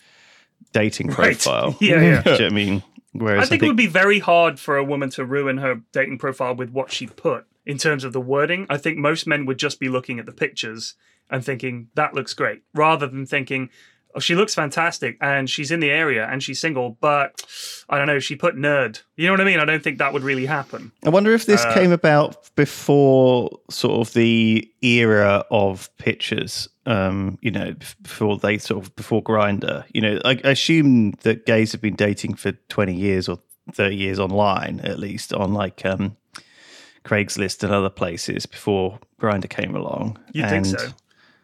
[0.73, 1.15] dating Right.
[1.39, 1.75] profile.
[1.79, 2.21] Yeah, yeah.
[2.21, 2.84] Do you know what I mean?
[3.17, 6.17] Whereas I think it would be very hard for a woman to ruin her dating
[6.17, 8.65] profile with what she put in terms of the wording.
[8.69, 10.95] I think most men would just be looking at the pictures
[11.30, 13.69] and thinking that looks great, rather than thinking,
[14.13, 17.43] "Oh, she looks fantastic and she's in the area and she's single." But
[17.89, 19.01] I don't know, she put nerd.
[19.15, 19.60] You know what I mean?
[19.60, 20.91] I don't think that would really happen.
[21.04, 26.69] I wonder if this Uh, came about before sort of the era of pictures.
[26.88, 29.86] Um, you know, before they sort of before Grindr.
[29.93, 33.39] You know, I, I assume that gays have been dating for twenty years or
[33.74, 36.15] thirty years online, at least on like um,
[37.04, 40.19] Craigslist and other places before Grindr came along.
[40.34, 40.89] You'd think so.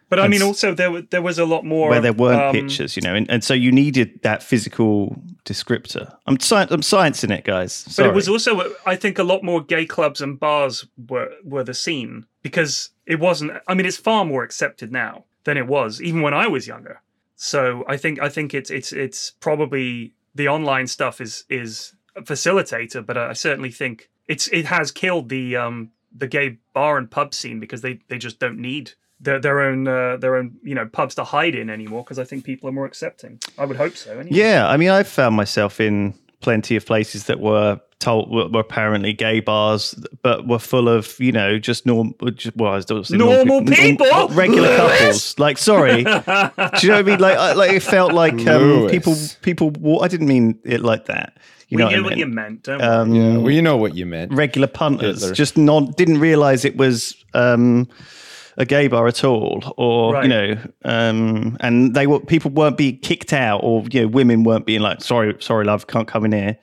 [0.09, 2.97] But I mean, also there there was a lot more Where there weren't um, pictures,
[2.97, 6.13] you know, and, and so you needed that physical descriptor.
[6.27, 7.85] I'm sci- I'm sciencing it, guys.
[7.95, 11.63] But it was also, I think, a lot more gay clubs and bars were were
[11.63, 13.53] the scene because it wasn't.
[13.69, 17.01] I mean, it's far more accepted now than it was even when I was younger.
[17.35, 22.21] So I think I think it's it's it's probably the online stuff is is a
[22.21, 27.09] facilitator, but I certainly think it's it has killed the um the gay bar and
[27.09, 30.75] pub scene because they they just don't need their their own uh, their own you
[30.75, 33.39] know pubs to hide in anymore because I think people are more accepting.
[33.57, 34.19] I would hope so.
[34.19, 34.37] Anyway.
[34.37, 38.61] Yeah, I mean, I've found myself in plenty of places that were told were, were
[38.61, 42.13] apparently gay bars, but were full of you know just normal,
[42.55, 44.07] well, I was gonna Normal norm- people?
[44.07, 44.97] norm- regular Lewis?
[44.99, 45.39] couples.
[45.39, 47.19] Like, sorry, do you know what I mean?
[47.19, 49.69] Like, I- like it felt like um, people people.
[49.79, 51.37] wa- I didn't mean it like that.
[51.69, 52.35] You we know knew what, what I you meant?
[52.35, 52.63] meant.
[52.63, 54.33] Don't Um, Yeah, well, you know what you meant.
[54.33, 55.33] regular punters Hitler.
[55.35, 57.87] just not didn't realize it was um
[58.61, 60.23] a gay bar at all or Right.
[60.23, 64.43] you know um and they were people weren't being kicked out or you know women
[64.43, 66.57] weren't being like sorry sorry love can't come in here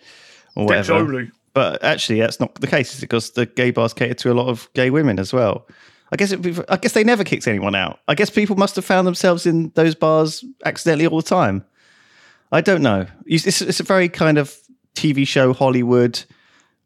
[0.57, 4.31] or whatever but actually that's not the case is because the gay bars cater to
[4.33, 5.67] a lot of gay women as well
[6.13, 7.99] I guess it, I guess they never kicked anyone out.
[8.09, 11.67] I guess people must have found themselves in those bars accidentally all the time.
[12.51, 13.05] I don't know.
[13.27, 14.57] It's, it's a very kind of
[14.95, 16.25] TV show Hollywood.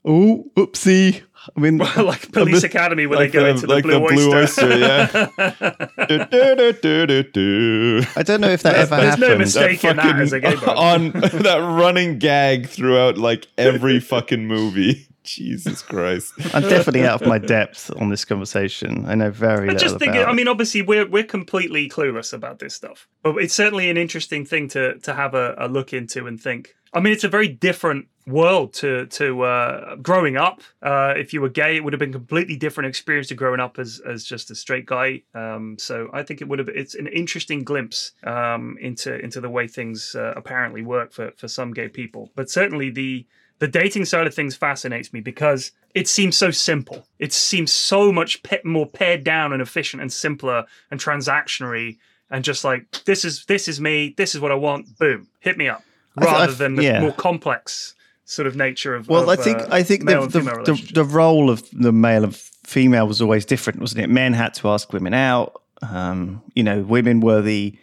[0.04, 1.22] Oh, oopsie!
[1.56, 4.00] I mean, like Police Academy where like they go the- into the like Blue the
[4.00, 4.66] Blue Oyster.
[4.66, 6.06] Oyster, yeah.
[6.06, 8.02] Du- du- du.
[8.16, 9.38] I don't know if that ever There's no happened.
[9.40, 10.76] mistake in that as a gay bar.
[10.76, 15.08] on that running gag throughout like every fucking movie.
[15.24, 16.32] Jesus Christ.
[16.52, 19.04] I'm definitely out of my depth on this conversation.
[19.06, 20.28] I know very I little just think, about.
[20.28, 24.44] I mean, obviously we're we're completely clueless about this stuff, but it's certainly an interesting
[24.44, 26.74] thing to to have a, a look into and think.
[26.92, 30.60] I mean, it's a very different world to to uh, growing up.
[30.82, 33.60] Uh, if you were gay, it would have been a completely different experience to growing
[33.60, 35.22] up as as just a straight guy.
[35.34, 36.68] Um, so I think it would have.
[36.68, 41.48] It's an interesting glimpse um, into into the way things uh, apparently work for for
[41.48, 42.30] some gay people.
[42.34, 43.26] But certainly the
[43.58, 47.06] the dating side of things fascinates me because it seems so simple.
[47.18, 51.98] It seems so much pe- more pared down and efficient and simpler and transactionary
[52.30, 54.14] and just like this is this is me.
[54.16, 54.98] This is what I want.
[54.98, 55.84] Boom, hit me up.
[56.16, 57.00] I th- I Rather th- than the yeah.
[57.00, 57.94] more complex
[58.32, 59.08] sort of nature of.
[59.08, 62.24] well, of, I think uh, I think the the, the the role of the male
[62.24, 64.08] and female was always different, wasn't it?
[64.08, 65.62] Men had to ask women out.
[65.82, 67.78] Um, you know, women were the.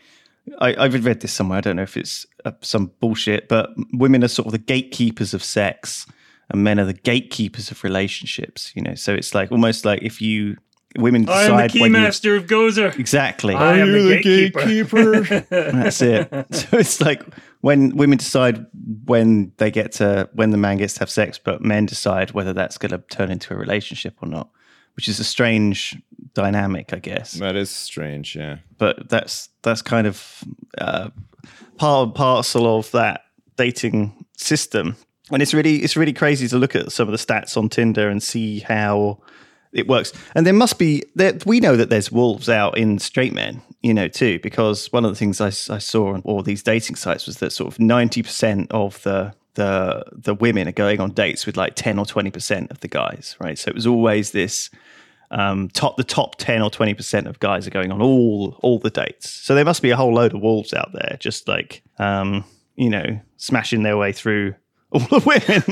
[0.59, 1.59] I, I've read this somewhere.
[1.59, 5.33] I don't know if it's uh, some bullshit, but women are sort of the gatekeepers
[5.35, 6.07] of sex,
[6.49, 8.71] and men are the gatekeepers of relationships.
[8.75, 10.57] You know, so it's like almost like if you
[10.97, 12.97] women I am the decide when you keymaster of Gozer.
[12.97, 13.53] exactly.
[13.53, 15.21] I am the You're gatekeeper.
[15.49, 16.29] That's it.
[16.51, 17.23] So it's like
[17.61, 18.65] when women decide
[19.05, 22.53] when they get to when the man gets to have sex, but men decide whether
[22.53, 24.49] that's going to turn into a relationship or not,
[24.95, 25.97] which is a strange
[26.33, 27.33] dynamic, I guess.
[27.33, 28.57] That is strange, yeah.
[28.77, 30.43] But that's that's kind of
[30.77, 31.09] uh,
[31.77, 33.25] part and parcel of that
[33.57, 34.95] dating system,
[35.31, 38.09] and it's really it's really crazy to look at some of the stats on Tinder
[38.09, 39.19] and see how
[39.71, 40.13] it works.
[40.35, 43.93] And there must be there, we know that there's wolves out in straight men, you
[43.93, 47.25] know, too, because one of the things I, I saw on all these dating sites
[47.25, 51.45] was that sort of ninety percent of the the the women are going on dates
[51.45, 53.57] with like ten or twenty percent of the guys, right?
[53.57, 54.69] So it was always this
[55.31, 58.79] um, top the top ten or twenty percent of guys are going on all all
[58.79, 59.29] the dates.
[59.29, 62.43] So there must be a whole load of wolves out there, just like um,
[62.75, 64.55] you know, smashing their way through
[64.91, 65.63] all the women.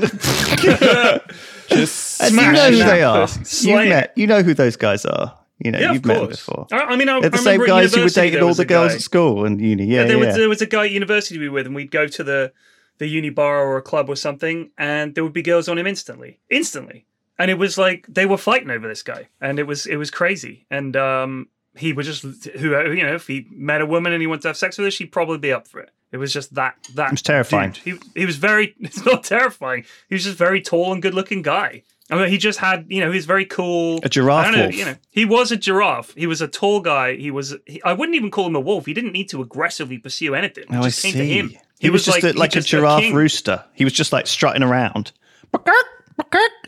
[1.69, 3.27] Just And you know who they are.
[3.62, 5.38] You've met, you know who those guys are.
[5.60, 6.67] You know, Yeah, you've met them before.
[6.71, 8.91] I, I mean, I, They're the I same guys who were dating all the girls
[8.91, 9.86] guy- at school and uni.
[9.86, 11.91] Yeah, there, yeah, was, there was a guy at university we were with, and we'd
[11.91, 12.51] go to the
[12.99, 15.88] the uni bar or a club or something, and there would be girls on him
[15.88, 17.06] instantly, instantly,
[17.39, 20.12] and it was like they were fighting over this guy, and it was it was
[20.12, 24.21] crazy, and um, he would just who you know if he met a woman and
[24.21, 25.89] he wanted to have sex with her, she'd probably be up for it.
[26.12, 27.08] It was just that that.
[27.08, 27.72] It was terrifying.
[27.72, 28.02] Dude.
[28.15, 28.76] He he was very.
[28.80, 29.86] It's not terrifying.
[30.10, 31.84] He was just very tall and good looking guy.
[32.10, 34.00] I mean, he just had, you know, he's very cool.
[34.02, 34.76] A giraffe I know, wolf.
[34.76, 36.13] You know, he was a giraffe.
[36.15, 37.15] He was a tall guy.
[37.17, 37.56] He was.
[37.65, 38.86] He, I wouldn't even call him a wolf.
[38.86, 40.63] He didn't need to aggressively pursue anything.
[40.70, 41.20] Oh, it Oh, I just came see.
[41.20, 41.54] to him.
[41.80, 43.63] He, was, just a, he like a giraffe rooster.
[43.74, 45.12] He was just like strutting around,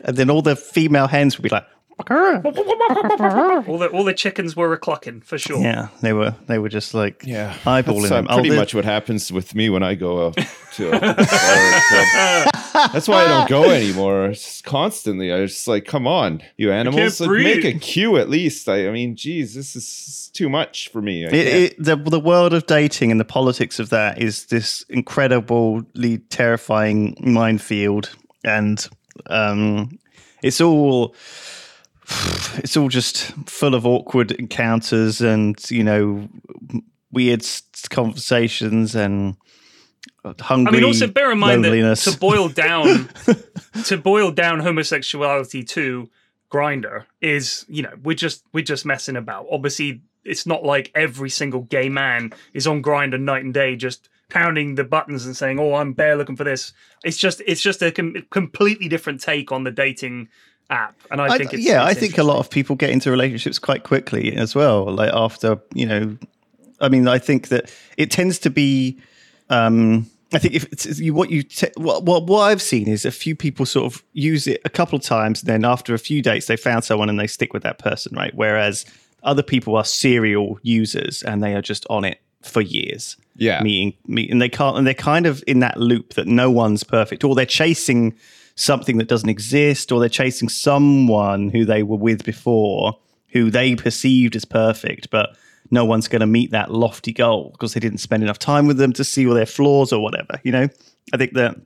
[0.04, 1.66] and then all the female hens would be like,
[2.10, 5.60] All the all the chickens were a clucking for sure.
[5.60, 8.26] yeah, they were they were just like Yeah, eyeballing that's, uh, them.
[8.30, 10.36] Oh, pretty the- much what happens with me when I go out
[10.74, 10.88] to.
[10.88, 12.92] A bar or club.
[12.92, 14.26] That's why I don't go anymore.
[14.26, 15.32] It's just constantly.
[15.32, 17.82] I just like, come on, you animals, like, make a breathe.
[17.82, 18.68] queue at least.
[18.68, 21.24] I, I mean, geez, this is too much for me.
[21.24, 26.18] It, it, the the world of dating and the politics of that is this incredibly
[26.30, 28.10] terrifying minefield,
[28.44, 28.88] and
[29.26, 29.98] um,
[30.42, 31.14] it's all
[32.56, 36.28] it's all just full of awkward encounters and you know
[37.12, 37.44] weird
[37.90, 39.36] conversations and
[40.40, 40.68] hungry.
[40.68, 42.04] I mean, also bear in mind loneliness.
[42.04, 43.08] that to boil down
[43.84, 46.08] to boil down homosexuality to
[46.50, 49.46] Grindr is, you know, we're just we're just messing about.
[49.50, 54.08] Obviously, it's not like every single gay man is on Grindr night and day just
[54.28, 56.72] pounding the buttons and saying, "Oh, I'm bare looking for this."
[57.04, 60.28] It's just it's just a com- completely different take on the dating
[60.70, 62.90] app, and I I- think it's, yeah, it's I think a lot of people get
[62.90, 64.90] into relationships quite quickly as well.
[64.92, 66.16] Like after you know,
[66.80, 68.98] I mean, I think that it tends to be.
[69.48, 73.04] Um, I think if it's, you, what you te- what, what what I've seen is
[73.04, 75.98] a few people sort of use it a couple of times, and then after a
[75.98, 78.32] few dates, they found someone and they stick with that person, right?
[78.34, 78.86] Whereas
[79.24, 83.62] other people are serial users and they are just on it for years Yeah.
[83.62, 86.82] meeting meet and they can't and they're kind of in that loop that no one's
[86.84, 88.14] perfect or they're chasing
[88.60, 92.98] something that doesn't exist or they're chasing someone who they were with before
[93.32, 95.34] who they perceived as perfect but
[95.70, 98.76] no one's going to meet that lofty goal because they didn't spend enough time with
[98.76, 100.68] them to see all their flaws or whatever you know?
[101.12, 101.56] I think that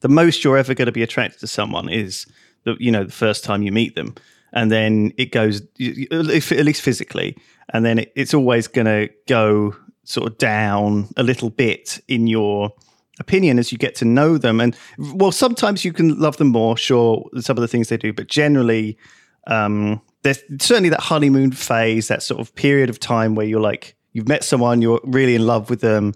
[0.00, 2.26] the most you're ever going to be attracted to someone is
[2.64, 4.16] the you know the first time you meet them
[4.52, 7.36] and then it goes at least physically
[7.72, 12.26] and then it, it's always going to go sort of down a little bit in
[12.26, 12.72] your
[13.20, 14.60] opinion as you get to know them.
[14.60, 18.12] And well sometimes you can love them more sure some of the things they do
[18.12, 18.98] but generally
[19.46, 23.96] um there's certainly that honeymoon phase that sort of period of time where you're like
[24.12, 26.12] you've met someone you're really in love with them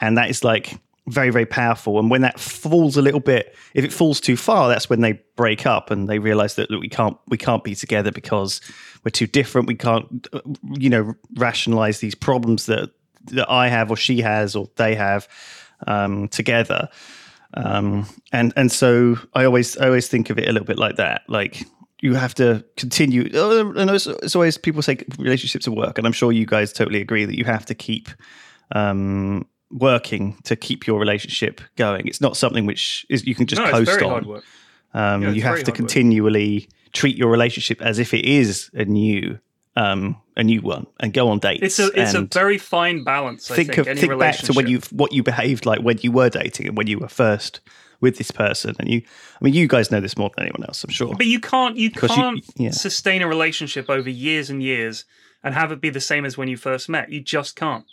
[0.00, 1.98] and that is like very very powerful.
[1.98, 5.20] And when that falls a little bit if it falls too far that's when they
[5.36, 8.60] break up and they realize that look, we can't we can't be together because
[9.04, 9.68] we're too different.
[9.68, 10.26] We can't
[10.78, 12.90] you know rationalize these problems that
[13.26, 15.28] that I have or she has or they have
[15.86, 16.88] um, together
[17.54, 20.96] um, and and so I always I always think of it a little bit like
[20.96, 21.66] that like
[22.00, 26.06] you have to continue uh, and it's, it's always people say relationships are work and
[26.06, 28.08] I'm sure you guys totally agree that you have to keep
[28.72, 32.06] um, working to keep your relationship going.
[32.06, 34.42] It's not something which is you can just no, coast on.
[34.94, 35.74] Um, Yeah, you have to hard work.
[35.74, 39.38] continually treat your relationship as if it is a new
[39.76, 41.62] um, a new one and go on dates.
[41.62, 43.50] It's a it's a very fine balance.
[43.50, 45.98] I think think, of any think back to when you what you behaved like when
[46.02, 47.60] you were dating and when you were first
[48.00, 49.02] with this person and you
[49.40, 51.14] I mean you guys know this more than anyone else I'm sure.
[51.16, 52.70] But you can't you 'Cause you- can't yeah.
[52.70, 55.04] sustain a relationship over years and years
[55.42, 57.10] and have it be the same as when you first met.
[57.10, 57.84] You just can't.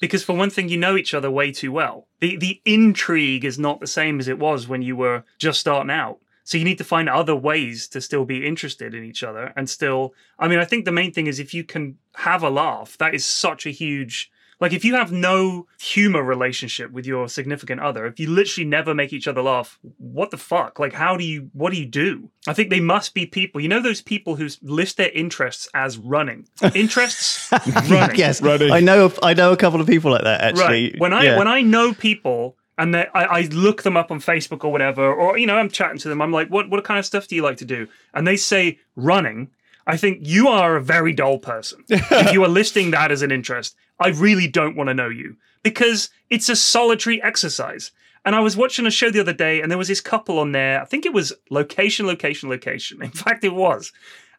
[0.00, 2.06] Because for one thing, you know each other way too well.
[2.20, 5.90] The the intrigue is not the same as it was when you were just starting
[5.90, 6.18] out.
[6.46, 9.68] So you need to find other ways to still be interested in each other and
[9.68, 12.96] still I mean, I think the main thing is if you can have a laugh,
[12.98, 17.78] that is such a huge like if you have no humor relationship with your significant
[17.82, 20.78] other, if you literally never make each other laugh, what the fuck?
[20.78, 22.30] Like how do you what do you do?
[22.48, 23.60] I think they must be people.
[23.60, 26.46] You know those people who list their interests as running.
[26.74, 27.52] Interests
[27.90, 28.16] running.
[28.16, 28.70] yes, Running.
[28.70, 30.92] I know I know a couple of people like that actually.
[30.92, 31.00] Right.
[31.00, 31.38] When I Yeah.
[31.38, 35.38] when I know people and I, I look them up on Facebook or whatever, or
[35.38, 36.20] you know, I'm chatting to them.
[36.20, 37.88] I'm like, what what kind of stuff do you like to do?
[38.14, 39.50] And they say running.
[39.86, 41.84] I think you are a very dull person.
[41.88, 45.36] if you are listing that as an interest, I really don't want to know you
[45.62, 47.92] because it's a solitary exercise.
[48.24, 50.50] And I was watching a show the other day, and there was this couple on
[50.50, 50.82] there.
[50.82, 53.00] I think it was location, location, location.
[53.00, 53.92] In fact, it was.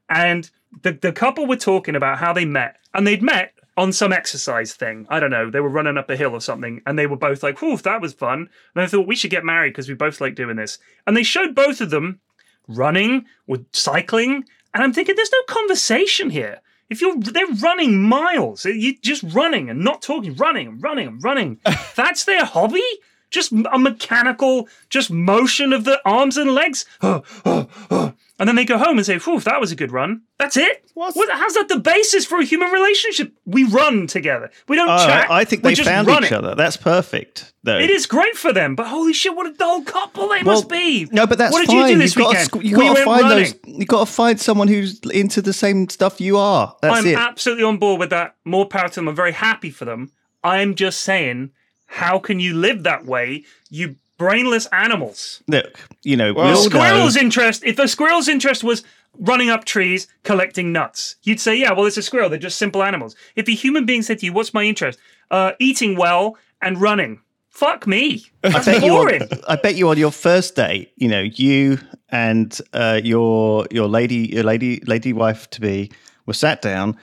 [0.09, 0.49] And
[0.81, 4.73] the, the couple were talking about how they met, and they'd met on some exercise
[4.73, 5.05] thing.
[5.09, 5.49] I don't know.
[5.49, 8.01] They were running up a hill or something, and they were both like, "Whew, that
[8.01, 10.79] was fun." And I thought we should get married because we both like doing this.
[11.05, 12.19] And they showed both of them
[12.67, 14.43] running or cycling,
[14.77, 16.61] and I'm thinking, there's no conversation here.
[16.89, 18.63] If you're, they're running miles.
[18.63, 21.59] you're just running and not talking, running and running and running.
[21.95, 22.83] That's their hobby.
[23.29, 26.85] Just a mechanical, just motion of the arms and legs.
[28.39, 30.21] And then they go home and say, Whew, that was a good run.
[30.37, 30.87] That's it?
[30.93, 33.33] What, how's that the basis for a human relationship?
[33.45, 34.51] We run together.
[34.67, 35.31] We don't Oh, chat.
[35.31, 36.35] I think they just found run each it.
[36.35, 36.53] other.
[36.53, 37.51] That's perfect.
[37.63, 37.79] Though.
[37.79, 41.07] It is great for them, but holy shit, what a dull couple they must be.
[41.11, 41.87] No, but that's what did fine.
[41.89, 43.43] you do this have got to, you we got to find running.
[43.65, 43.75] those.
[43.79, 46.75] You got to find someone who's into the same stuff you are.
[46.83, 47.17] That's I'm it.
[47.17, 48.35] absolutely on board with that.
[48.45, 49.07] More power to them.
[49.07, 50.11] I'm very happy for them.
[50.43, 51.49] I'm just saying,
[51.87, 55.41] how can you live that way, you brainless animals?
[55.47, 56.69] Look, you know, Well, we all know.
[56.69, 58.83] Squirrel's interest, if the squirrel's interest was
[59.19, 62.29] running up trees, collecting nuts, you'd say, yeah, well, it's a squirrel.
[62.29, 63.15] They're just simple animals.
[63.35, 64.99] If a human being said to you, what's my interest?
[65.31, 67.21] Uh, eating well and running.
[67.49, 68.23] Fuck me.
[68.41, 72.55] That's bet you on, I bet you on your first date, you know, you and
[72.73, 75.91] uh, your your lady your lady lady wife to be
[76.27, 76.97] were sat down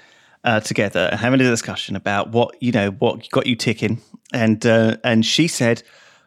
[0.44, 4.00] uh, together and having a discussion about what you know what got you ticking,
[4.34, 5.82] and uh, and she said,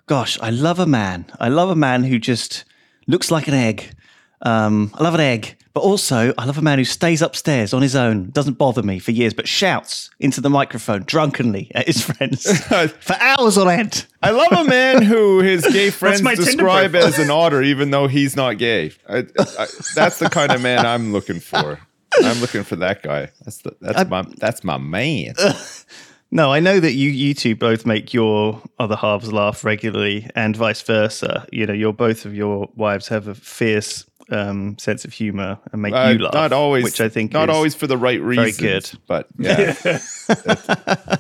[0.08, 1.26] "Gosh, I love a man.
[1.40, 2.66] I love a man who just
[3.06, 3.94] looks like an egg.
[4.42, 7.84] Um, I love an egg." But also, I love a man who stays upstairs on
[7.84, 12.04] his own, doesn't bother me for years, but shouts into the microphone drunkenly at his
[12.10, 14.08] friends for hours on end.
[14.24, 18.36] I love a man who his gay friends describe as an otter, even though he's
[18.36, 18.92] not gay.
[19.08, 21.80] I, I, that's the kind of man I'm looking for.
[22.24, 23.30] I'm looking for that guy.
[23.46, 25.36] That's the, that's my that's my man.
[26.30, 30.56] No, I know that you you two both make your other halves laugh regularly, and
[30.56, 31.48] vice versa.
[31.52, 35.82] You know, your both of your wives have a fierce um, sense of humor and
[35.82, 36.34] make Uh, you laugh.
[36.34, 38.58] not always, which I think not is- always for the right reasons.
[38.58, 39.00] good.
[39.08, 40.00] but yeah,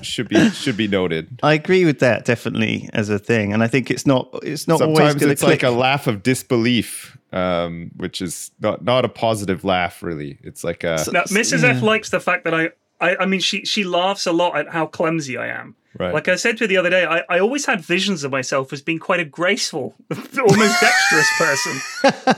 [0.01, 1.39] should be should be noted.
[1.41, 4.81] I agree with that definitely as a thing, and I think it's not it's not
[4.81, 5.63] always Sometimes going to it's click.
[5.63, 10.03] like a laugh of disbelief, um, which is not not a positive laugh.
[10.03, 11.63] Really, it's like a Now, Mrs.
[11.63, 14.69] F likes the fact that I, I, I mean, she she laughs a lot at
[14.69, 15.75] how clumsy I am.
[15.97, 16.13] Right.
[16.13, 18.71] Like I said to her the other day, I, I always had visions of myself
[18.71, 21.81] as being quite a graceful, almost dexterous person.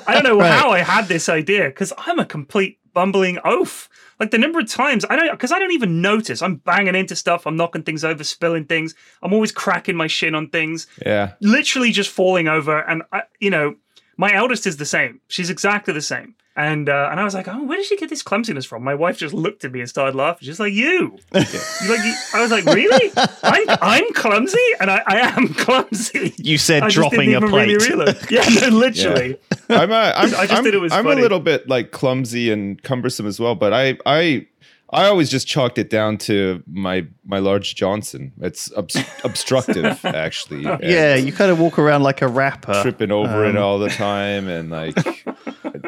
[0.07, 3.89] I don't know how I had this idea because I'm a complete bumbling oaf.
[4.19, 6.41] Like the number of times I don't, because I don't even notice.
[6.41, 7.45] I'm banging into stuff.
[7.45, 8.95] I'm knocking things over, spilling things.
[9.21, 11.33] I'm always cracking my shin on things yeah.
[11.41, 12.79] literally just falling over.
[12.79, 13.75] And I, you know,
[14.17, 15.21] my eldest is the same.
[15.27, 16.35] She's exactly the same.
[16.61, 18.83] And uh, and I was like, oh, where did she get this clumsiness from?
[18.83, 20.45] My wife just looked at me and started laughing.
[20.45, 21.17] She's like, you.
[21.33, 23.11] She's like, you- I was like, really?
[23.43, 26.33] I'm I'm clumsy, and I, I am clumsy.
[26.37, 27.89] you said I just dropping didn't a even really plate.
[27.89, 28.25] realize.
[28.29, 29.37] Yeah, no, literally.
[29.69, 32.51] I'm a, I'm, I just I'm, did it was I'm a little bit like clumsy
[32.51, 34.45] and cumbersome as well, but I I
[34.91, 38.33] I always just chalked it down to my my large Johnson.
[38.41, 40.63] It's obs- obstructive actually.
[40.63, 42.81] yeah, you kind of walk around like a rapper.
[42.81, 44.97] tripping over it Um, all the time and like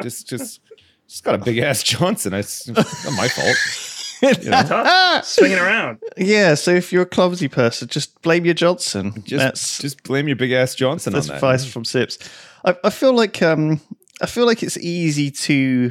[0.02, 0.60] just just
[1.08, 2.34] just got a big ass Johnson.
[2.34, 2.86] It's not
[3.16, 3.56] my fault.
[4.22, 5.20] You know?
[5.24, 5.98] Swinging around.
[6.16, 9.14] Yeah, so if you're a clumsy person, just blame your Johnson.
[9.24, 11.34] Just That's just blame your big ass Johnson that's on that.
[11.38, 12.18] advice from Sips.
[12.64, 13.80] I, I feel like um,
[14.20, 15.90] I feel like it's easy to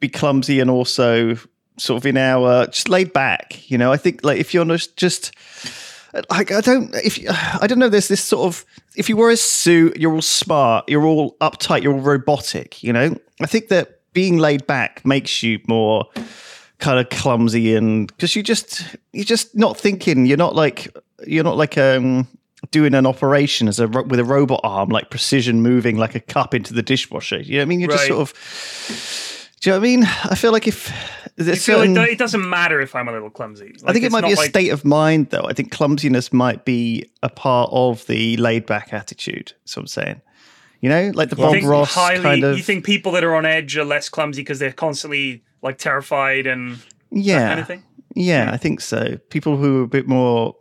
[0.00, 1.36] be clumsy and also
[1.76, 3.70] sort of in our just laid back.
[3.70, 5.32] You know, I think like if you're just just
[6.30, 7.18] like I don't if
[7.60, 7.88] I don't know.
[7.88, 8.64] There's this sort of
[8.96, 12.82] if you wear a suit, you're all smart, you're all uptight, you're all robotic.
[12.82, 16.06] You know, I think that being laid back makes you more
[16.78, 20.26] kind of clumsy and because you just you're just not thinking.
[20.26, 20.94] You're not like
[21.26, 22.28] you're not like um
[22.70, 26.54] doing an operation as a with a robot arm, like precision moving like a cup
[26.54, 27.40] into the dishwasher.
[27.40, 27.80] You know what I mean?
[27.80, 29.40] You're just sort of.
[29.64, 30.04] Do you know what I mean?
[30.24, 30.92] I feel like if
[31.38, 33.74] feel certain, like it doesn't matter if I'm a little clumsy.
[33.86, 35.46] I think it might be a like- state of mind, though.
[35.48, 39.54] I think clumsiness might be a part of the laid back attitude.
[39.60, 40.20] That's what I'm saying.
[40.82, 42.58] You know, like the Bob Ross highly, kind of.
[42.58, 46.46] You think people that are on edge are less clumsy because they're constantly like terrified
[46.46, 46.76] and
[47.10, 47.82] yeah, kind of thing?
[48.14, 49.16] yeah, I think so.
[49.30, 50.56] People who are a bit more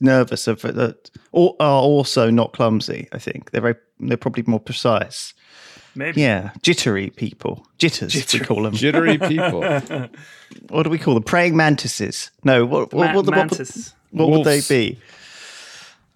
[0.00, 3.08] nervous of it that or are also not clumsy.
[3.12, 5.34] I think they're very, they're probably more precise.
[6.00, 6.22] Maybe.
[6.22, 8.72] Yeah, jittery people, jitters we call them.
[8.74, 9.60] Jittery people.
[10.70, 11.22] what do we call them?
[11.22, 12.30] Praying mantises.
[12.42, 14.98] No, what what, Ma- what, what, what, what would they be?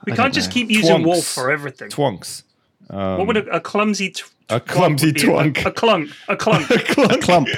[0.06, 0.54] We I can't just know.
[0.54, 1.04] keep using Twunks.
[1.04, 1.90] wolf for everything.
[1.90, 2.44] Twunks.
[2.88, 5.64] what would a, a clumsy t- A twunk clumsy would twunk.
[5.64, 6.10] A, a clunk.
[6.28, 6.70] A clunk.
[6.98, 7.48] a clump.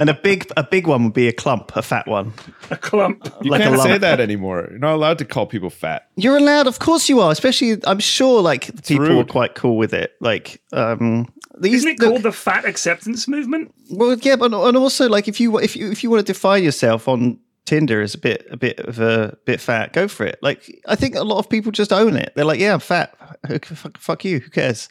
[0.00, 2.32] and a big a big one would be a clump, a fat one.
[2.70, 3.28] a clump.
[3.42, 4.66] You Like can't say that anymore.
[4.70, 6.08] You're not allowed to call people fat.
[6.16, 7.30] You're allowed, of course you are.
[7.30, 9.28] Especially, I'm sure, like people are rude.
[9.28, 10.12] quite cool with it.
[10.20, 11.28] Like, um,
[11.60, 11.74] these.
[11.74, 13.74] Isn't it look- called the fat acceptance movement?
[13.90, 16.62] well, yeah, but and also like if you if you if you want to define
[16.64, 20.38] yourself on Tinder as a bit a bit of a bit fat, go for it.
[20.42, 22.32] Like, I think a lot of people just own it.
[22.34, 23.14] They're like, yeah, I'm fat.
[23.58, 24.40] Fuck, fuck you.
[24.40, 24.88] Who cares?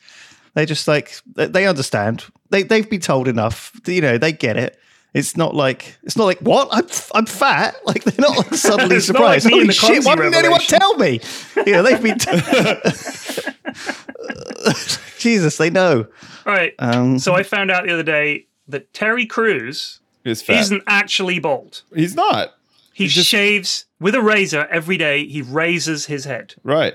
[0.56, 2.26] They just like they- they understand.
[2.50, 3.72] They they've been told enough.
[3.86, 4.78] You know, they get it.
[5.14, 7.76] It's not like it's not like what I'm f- I'm fat.
[7.86, 9.46] Like they're not like suddenly It's not like surprised.
[9.48, 10.04] in Holy the shit!
[10.06, 11.20] Why clumsy didn't anyone tell me?
[11.66, 12.18] You know they've been.
[15.18, 16.08] Jesus, they know.
[16.46, 16.74] All right.
[16.80, 20.60] Um, so I found out the other day that Terry Crews He's fat.
[20.60, 21.82] isn't actually bald.
[21.94, 22.56] He's not.
[22.94, 25.26] He just- shaves with a razor every day.
[25.26, 26.56] He raises his head.
[26.64, 26.94] Right.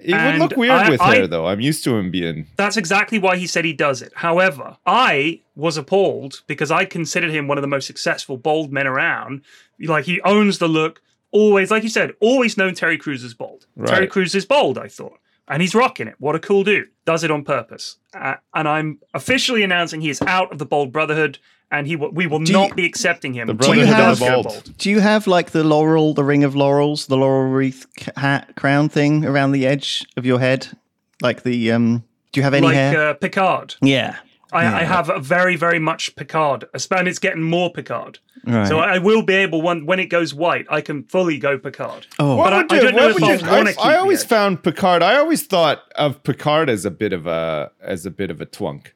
[0.00, 1.46] It would look weird I- with I- hair, though.
[1.46, 2.46] I'm used to him being.
[2.56, 4.12] That's exactly why he said he does it.
[4.16, 8.86] However, I was appalled because I considered him one of the most successful bald men
[8.86, 9.42] around.
[9.80, 11.02] Like he owns the look.
[11.32, 13.66] Always, like you said, always known Terry Crews as bald.
[13.84, 14.10] Terry Right.
[14.10, 15.18] Crews is bald, I thought.
[15.48, 16.14] And he's rocking it.
[16.18, 16.88] What a cool dude.
[17.04, 17.98] Does it on purpose.
[18.14, 21.38] Uh, and I'm officially announcing he is out of the Bald Brotherhood
[21.70, 23.46] and he will, we will Do not you- be accepting him.
[23.48, 24.72] The until he Brotherhood does of go Bald.
[24.78, 28.54] Do you have like the laurel, the ring of laurels, the laurel wreath ca- hat
[28.56, 30.68] crown thing around the edge of your head?
[31.22, 32.04] Like the um.
[32.32, 33.08] Do you have any Like hair?
[33.10, 33.76] uh, Picard.
[33.80, 34.16] yeah.
[34.52, 38.20] I, I have a very, very much Picard, and it's getting more Picard.
[38.46, 38.68] Right.
[38.68, 42.06] So I will be able when when it goes white, I can fully go Picard.
[42.20, 42.36] oh.
[42.36, 44.22] But I- would I don't know if I you- wanna I, keep I the always
[44.24, 45.02] found Picard.
[45.02, 48.46] I always thought of Picard as a bit of a as a bit of a
[48.46, 48.92] twunk.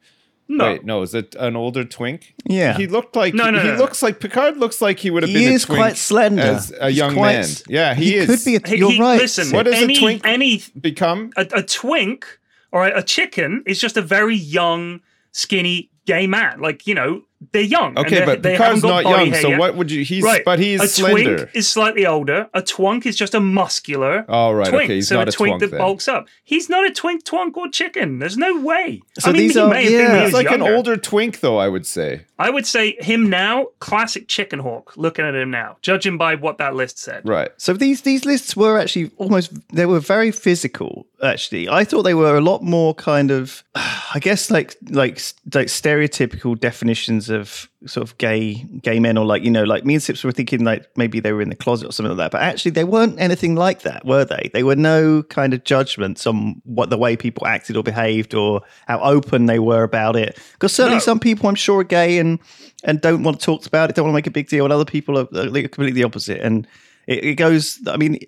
[0.52, 2.34] No, Wait, no, is it an older twink?
[2.44, 2.76] Yeah.
[2.76, 3.76] he looked like No, no, he no.
[3.76, 4.56] looks like Picard.
[4.56, 5.52] Looks like he would have he been.
[5.52, 7.48] is a twink quite slender as a He's young quite man.
[7.68, 8.26] Yeah, he, he is.
[8.26, 8.76] could be a.
[8.76, 9.20] You're he- right.
[9.20, 11.30] Listen, What does a twink- any become.
[11.36, 12.26] a, a twink
[12.72, 16.60] or a, a chicken is just a very young, skinny gay man.
[16.60, 17.22] Like you know,
[17.52, 17.98] they're young.
[17.98, 19.32] Okay, they're- but Picard's not young.
[19.34, 19.58] So yet.
[19.58, 20.04] what would you?
[20.04, 21.36] He's Right, but he's a slender.
[21.36, 22.48] twink is slightly older.
[22.52, 24.24] A twunk is just a muscular.
[24.28, 24.84] Oh, right, Twink.
[24.84, 25.78] okay, he's so not a twink twunk that then.
[25.80, 26.28] bulks up.
[26.44, 28.18] He's not a twink, twunk, or chicken.
[28.18, 29.00] There's no way.
[29.18, 30.18] So I mean, these he are- may have been when yeah.
[30.18, 31.56] he He's like an older twink, though.
[31.58, 32.26] I would say.
[32.38, 34.92] I would say him now, classic chicken hawk.
[34.96, 37.26] Looking at him now, judging by what that list said.
[37.28, 37.50] Right.
[37.56, 41.06] So these these lists were actually almost they were very physical.
[41.22, 45.20] Actually, I thought they were a lot more kind of, I guess like like
[45.54, 49.94] like stereotypical definitions of sort of gay gay men or like you know like me
[49.94, 52.30] and Sips were thinking like maybe they were in the closet or something like that.
[52.32, 54.50] But actually, they weren't anything like that, were they?
[54.52, 58.60] They were no kind of judgments on what the way people acted or behaved or
[58.86, 60.38] how open they were about it.
[60.52, 61.00] Because certainly No.
[61.00, 62.38] some people I'm sure are gay and
[62.84, 64.72] and don't want to talk about it, don't want to make a big deal, and
[64.72, 66.40] other people are, are completely the opposite.
[66.40, 66.66] And
[67.06, 67.80] it, it goes.
[67.86, 68.18] I mean,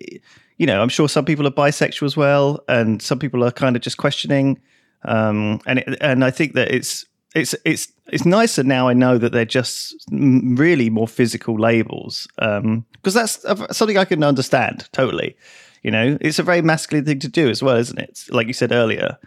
[0.57, 3.75] you know, I'm sure some people are bisexual as well, and some people are kind
[3.75, 4.59] of just questioning.
[5.05, 8.87] Um, and it, and I think that it's it's it's it's nicer now.
[8.87, 14.05] I know that they're just really more physical labels um, because that's uh, something I
[14.05, 15.35] can understand totally.
[15.83, 18.23] You know, it's a very masculine thing to do as well, isn't it?
[18.29, 19.17] Like you said earlier.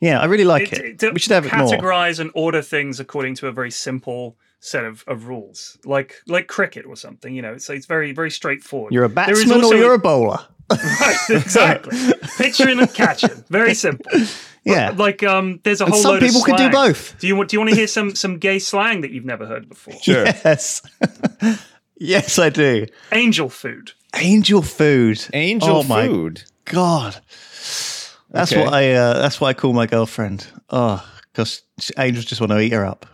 [0.00, 1.02] Yeah, I really like it.
[1.02, 4.84] It- we should have it categorize and order things according to a very simple set
[4.84, 7.34] of, of rules, like like cricket or something.
[7.34, 8.92] You know, it's it's very very straightforward.
[8.92, 10.38] You're a batsman or you're a bowler.
[10.70, 11.96] right, exactly.
[12.38, 14.10] Pitching and catching, very simple.
[14.66, 14.92] Yeah.
[14.96, 17.18] Like um, there's a And whole some load of people can do both.
[17.20, 19.46] Do you want do you want to hear some some gay slang that you've never
[19.46, 19.94] heard before?
[20.02, 20.24] Sure.
[20.26, 20.82] Yes.
[21.96, 22.86] yes, I do.
[23.12, 23.92] Angel food.
[24.16, 25.24] Angel food.
[25.32, 26.42] Angel oh my food.
[26.64, 27.16] God.
[28.30, 28.64] That's Okay.
[28.64, 28.92] what I.
[28.92, 30.46] Uh, that's what I call my girlfriend.
[30.68, 31.02] Oh,
[31.32, 31.62] because
[31.96, 33.06] angels just want to eat her up.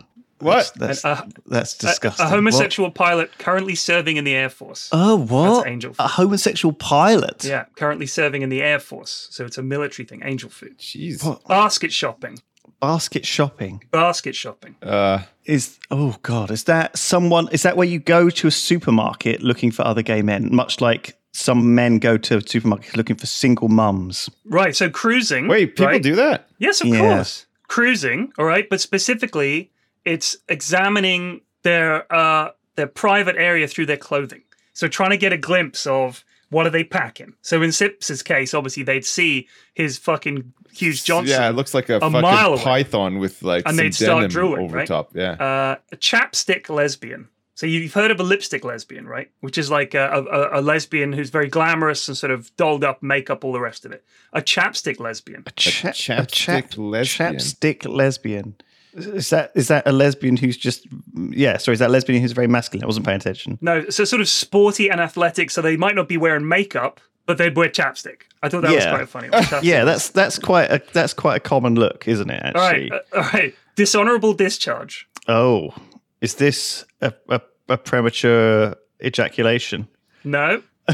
[0.43, 0.71] What?
[0.75, 2.25] That's A- that's disgusting.
[2.25, 4.89] A, homosexual pilot currently serving in the Air Force.
[4.91, 4.99] What?
[4.99, 5.55] Oh, what?
[5.55, 6.03] That's angel food.
[6.03, 7.43] A homosexual pilot.
[7.43, 9.27] yeah, currently serving in the Air Force.
[9.31, 10.21] So it's a military thing.
[10.23, 10.77] Angel food.
[10.79, 11.23] Jeez.
[11.23, 11.43] What?
[11.47, 12.39] Basket shopping.
[12.81, 14.75] Basket shopping Basket shopping.
[14.81, 15.79] Uh, is.
[15.89, 17.47] Oh God, is that someone?
[17.51, 20.49] Is that where you go to a supermarket looking for other gay men?
[20.53, 24.29] Much like some men go to a supermarket looking for single mums.
[24.45, 24.75] Right.
[24.75, 25.47] So cruising.
[25.47, 26.03] wait, people right?
[26.03, 26.47] do that?
[26.59, 26.99] Yes, of Yeah.
[26.99, 27.45] course.
[27.69, 29.71] Cruising, all right, but specifically,
[30.05, 34.41] it's examining their uh, their private area through their clothing.
[34.73, 37.33] So trying to get a glimpse of what are they packing.
[37.41, 41.39] So in Sips's case, obviously they'd see his fucking Hughes Johnson.
[41.39, 42.63] Yeah, it looks like a, mile fucking away.
[42.63, 44.87] python with like And some they'd start denim drooling, over right?
[44.87, 45.15] top.
[45.15, 45.31] Yeah.
[45.33, 47.29] uh, a chapstick lesbian.
[47.55, 49.29] So you've heard of a lipstick lesbian, right?
[49.41, 53.03] Which is like a, a, a lesbian who's very glamorous and sort of dolled up,
[53.03, 54.03] makeup, all the rest of it.
[54.33, 55.43] A chapstick lesbian.
[55.45, 57.35] A, cha- chapstick lesbian.
[57.35, 58.55] Chapstick lesbian.
[58.95, 60.85] Is that is that a lesbian who's just
[61.31, 61.57] yeah?
[61.57, 62.83] Sorry, is that a lesbian who's very masculine?
[62.83, 63.57] I wasn't paying attention.
[63.61, 65.49] No, so sort of sporty and athletic.
[65.51, 68.23] So they might not be wearing makeup, but they'd wear chapstick.
[68.43, 69.29] I thought that was quite a funny.
[69.29, 69.43] one.
[69.63, 72.55] Yeah, that's that's quite a that's quite a common look, isn't it?
[72.55, 72.89] all Actually.
[72.91, 73.01] right.
[73.13, 73.55] uh, all right.
[73.75, 75.07] Dishonorable discharge.
[75.27, 75.73] Oh,
[76.21, 79.87] is this a, a, a premature ejaculation?
[80.23, 80.61] No.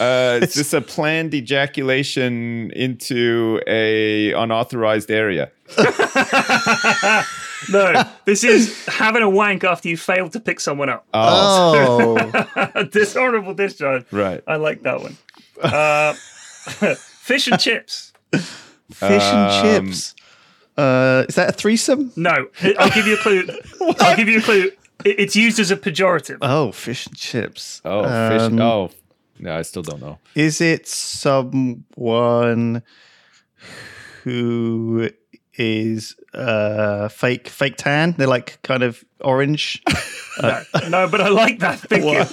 [0.00, 5.50] Uh, is this a planned ejaculation into a unauthorized area?
[7.68, 8.02] No.
[8.24, 11.06] this is having a wank after you failed to pick someone up.
[11.12, 12.16] Oh,
[12.90, 14.06] Dishonorable discharge.
[14.10, 14.42] Right.
[14.46, 15.16] I like that one.
[15.62, 16.14] Uh,
[16.94, 18.14] fish and chips.
[18.32, 20.14] fish and Um, chips.
[20.78, 22.10] Uh, is that a threesome?
[22.16, 22.48] No,
[22.78, 23.44] I'll give you a clue.
[24.00, 24.70] I'll give you a clue.
[25.04, 26.38] It- It's used as a pejorative.
[26.40, 27.82] Oh, fish and chips.
[27.84, 28.40] Oh, fish.
[28.42, 28.90] Um, Oh,
[29.40, 30.18] no, I still don't know.
[30.34, 32.82] Is it someone
[34.24, 35.10] who
[35.54, 38.14] is uh fake fake tan?
[38.16, 39.82] They're like kind of orange.
[40.42, 42.26] no, but I like that thinking.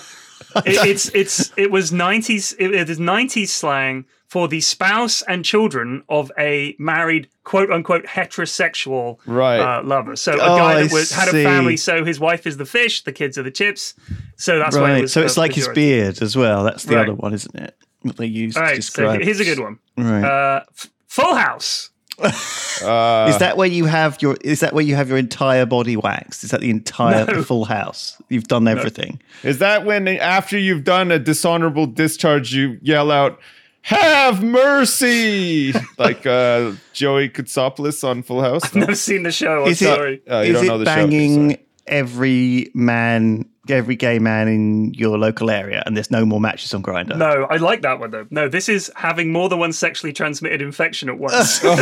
[0.66, 2.54] It, it's it's it was nineties.
[2.60, 8.06] It, it is nineties slang for the spouse and children of a married quote unquote
[8.06, 9.60] heterosexual Right.
[9.60, 10.16] uh, lover.
[10.16, 11.78] So a Oh, guy that was had a family.
[11.78, 13.94] So his wife is the fish, the kids are the chips.
[14.36, 15.02] So that's why it right.
[15.04, 15.14] was.
[15.14, 16.64] So it's like his beard as well.
[16.64, 17.04] That's the Right.
[17.08, 17.76] other one, isn't it?
[18.02, 19.22] What they use All to right, so describe.
[19.22, 19.80] here's a good one.
[19.98, 20.24] Right.
[20.24, 21.90] Uh, F- Full House.
[22.20, 24.38] Uh, is that where you have your?
[24.42, 26.44] Is that where you have your entire body waxed?
[26.44, 27.36] Is that the entire No.
[27.36, 28.18] the full house?
[28.30, 29.22] You've done everything.
[29.44, 33.40] Is that when after you've done a dishonorable discharge, you yell out,
[33.88, 38.74] "Have mercy!" like uh, Joey Katsopolis on Full House?
[38.74, 38.82] No?
[38.82, 39.64] Never seen the show.
[39.64, 40.22] I'm Is it- sorry.
[40.28, 40.96] Oh, you is don't it know the show.
[40.96, 41.66] banging Sorry.
[41.88, 46.84] every man, every gay man in your local area, and there's no more matches on
[46.84, 47.16] Grindr?
[47.18, 48.28] No, I like that one though.
[48.30, 51.62] No, this is having more than one sexually transmitted infection at once.
[51.64, 51.78] Oh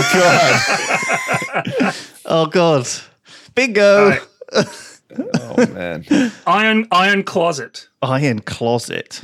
[1.73, 1.95] god!
[2.27, 2.87] Oh God,
[3.55, 4.09] bingo!
[4.09, 4.21] Right.
[5.17, 6.03] Oh man!
[6.45, 7.87] Iron Iron Closet.
[8.01, 9.23] Iron closet.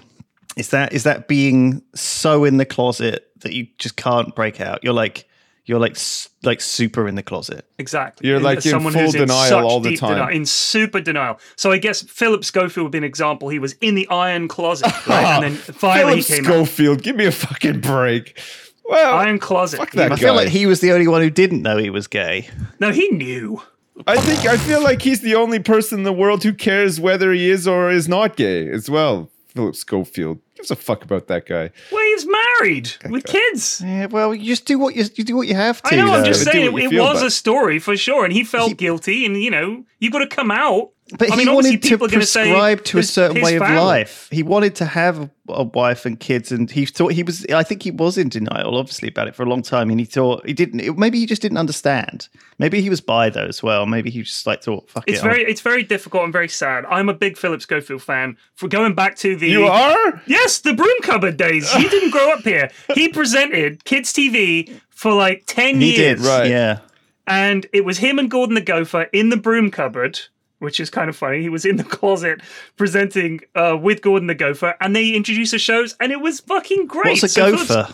[0.57, 4.83] Is that is that being so in the closet that you just can't break out?
[4.83, 5.27] You're like
[5.65, 5.97] you're like
[6.43, 7.65] like super in the closet.
[7.77, 8.27] Exactly.
[8.27, 10.13] You're like as in someone full who's denial such all the deep time.
[10.15, 11.39] denial- in super denial.
[11.55, 13.49] So I guess Philip Schofield would be an example.
[13.49, 15.23] He was in the iron closet, right?
[15.23, 16.51] and then finally Philip he came out.
[16.51, 18.39] Philip Schofield, give me a fucking break.
[18.85, 19.13] Well.
[19.19, 19.77] Iron closet.
[19.77, 22.07] Fuck that I feel like he was the only one who didn't know he was
[22.07, 22.49] gay.
[22.79, 23.61] No, he knew.
[24.07, 27.31] I think I feel like he's the only person in the world who cares whether
[27.31, 29.29] he is or is not gay as well.
[29.53, 31.71] Philip Schofield gives a fuck about that guy.
[31.91, 33.81] Well, he's married with kids.
[33.83, 35.93] Yeah, well, you just do what you, you do what you have to.
[35.93, 36.13] I know.
[36.13, 37.25] I'm just saying it, it was about.
[37.25, 39.25] a story for sure, and he felt guilty.
[39.25, 40.91] And you know, you've got to come out.
[41.17, 43.35] But I he mean, obviously wanted to people are to say prescribe to a certain
[43.37, 43.77] his way of family.
[43.83, 44.27] life.
[44.31, 47.45] He wanted to have a, a wife and kids, and he thought he was.
[47.47, 49.89] I think he was in denial, obviously, about it for a long time.
[49.89, 50.79] And he thought he didn't.
[50.79, 52.29] it- maybe he just didn't understand.
[52.59, 53.85] Maybe he was by though as well.
[53.85, 56.47] Maybe he just like thought, "Fuck It's it." I'll- very, it's very difficult and very
[56.49, 56.85] sad.
[56.89, 58.37] I'm a big Philip Schofield fan.
[58.55, 60.21] For going back to the You are?
[60.27, 61.71] Yes, the broom cupboard days.
[61.73, 62.69] He didn't grow up here.
[62.95, 66.49] He presented kids TV for like ten He years, did, Right.
[66.49, 66.79] Yeah.
[67.27, 70.19] and it was him and Gordon the Gopher in the broom cupboard,
[70.61, 71.41] which is kind of funny.
[71.41, 72.41] He was in the closet
[72.77, 76.87] presenting uh, with Gordon the Gopher, and they introduced the shows, and it was fucking
[76.87, 77.21] great.
[77.21, 77.93] What's a So gopher?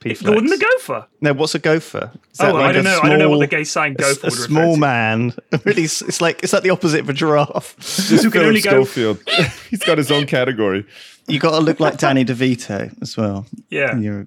[0.00, 0.22] P-Flex.
[0.28, 1.06] Gordon the Gopher.
[1.20, 2.10] No, what's a gopher?
[2.32, 3.00] Is Oh, I don't a know.
[3.04, 5.32] I don't know what the small- gay sign gopher a would small man.
[5.64, 7.76] Really, it's like it's like the opposite of a giraffe.
[8.08, 9.20] Just can only go- Schofield.
[9.70, 10.84] He's got his own category.
[11.28, 13.46] You got to look like Danny DeVito as well.
[13.70, 13.96] Yeah.
[13.96, 14.26] You're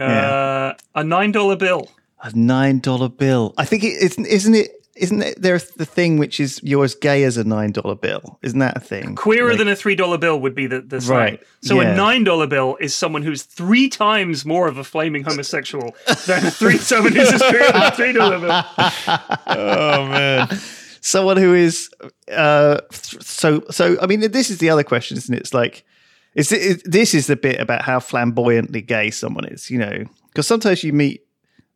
[0.00, 1.88] Uh, a nine dollar bill.
[2.20, 3.54] a nine dollar bill.
[3.56, 4.26] I think it isn't.
[4.26, 4.81] Isn't it?
[4.94, 8.38] Isn't there the thing which is you're as gay as a nine dollar bill?
[8.42, 9.14] Isn't that a thing?
[9.14, 11.18] Queerer Like- than a three dollar bill would be the, the slang.
[11.18, 11.92] Right, So yeah.
[11.92, 15.94] a nine dollar bill is someone who's three times more of a flaming homosexual
[16.26, 18.62] than a three someone who's as queer than a three dollar bill.
[19.46, 20.48] Oh man.
[21.00, 21.90] someone who is
[22.30, 25.84] uh so so i mean this is the other question isn't it it's like
[26.36, 30.04] is it, it- this is the bit about how flamboyantly gay someone is you know
[30.28, 31.26] because sometimes you meet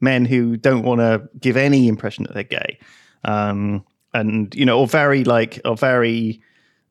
[0.01, 2.79] men who don't want to give any impression that they're gay
[3.25, 6.41] um and you know or very like or very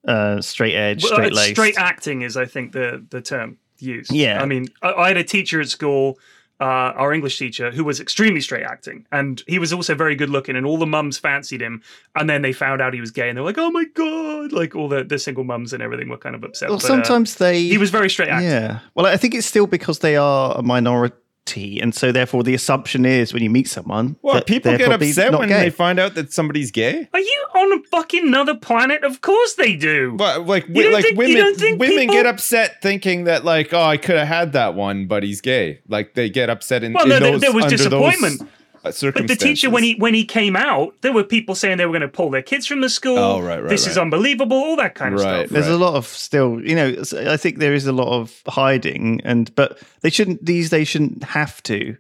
[0.08, 4.12] uh straight edge straight it's laced straight acting is, I think, the the term used.
[4.12, 4.42] Yeah.
[4.42, 6.18] I mean, I, I had a teacher at school.
[6.58, 10.30] Uh, our English teacher, who was extremely straight acting, and he was also very good
[10.30, 11.84] looking, and all the mums fancied him.
[12.16, 14.74] And then they found out he was gay, and they're like, "Oh my god!" Like
[14.74, 16.70] all the, the single mums and everything were kind of upset.
[16.70, 18.50] well But, uh, sometimes they he was very straight acting.
[18.50, 18.80] Yeah.
[18.94, 21.18] Well, I think it's still because they are a minority,
[21.56, 25.48] and so therefore the assumption is when you meet someone, Well, people get upset when
[25.50, 25.66] gay.
[25.66, 27.08] they find out that somebody's gay.
[27.14, 29.04] Are you on a fucking another planet?
[29.04, 30.14] Of course they do.
[30.18, 33.82] But like, You wi- like think- women, women people- get upset thinking that like, oh,
[33.82, 35.80] I could have had that one, but he's gay.
[35.88, 36.94] Like they get upset in.
[36.94, 38.40] Well, in no, there- those, there was under disappointment.
[38.40, 38.50] Those,
[38.86, 41.92] But the teacher, when he when he came out, there were people saying they were
[41.92, 43.18] going to pull their kids from the school.
[43.18, 44.58] Oh, right, right, This is unbelievable.
[44.58, 45.40] All that kind of Right.
[45.48, 45.50] stuff.
[45.52, 46.96] There's a lot of still, you know,
[47.28, 50.46] I think there is a lot of hiding, and but they shouldn't.
[50.46, 51.98] These days shouldn't have to.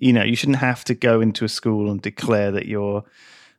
[0.00, 3.02] You know, you shouldn't have to go into a school and declare that you're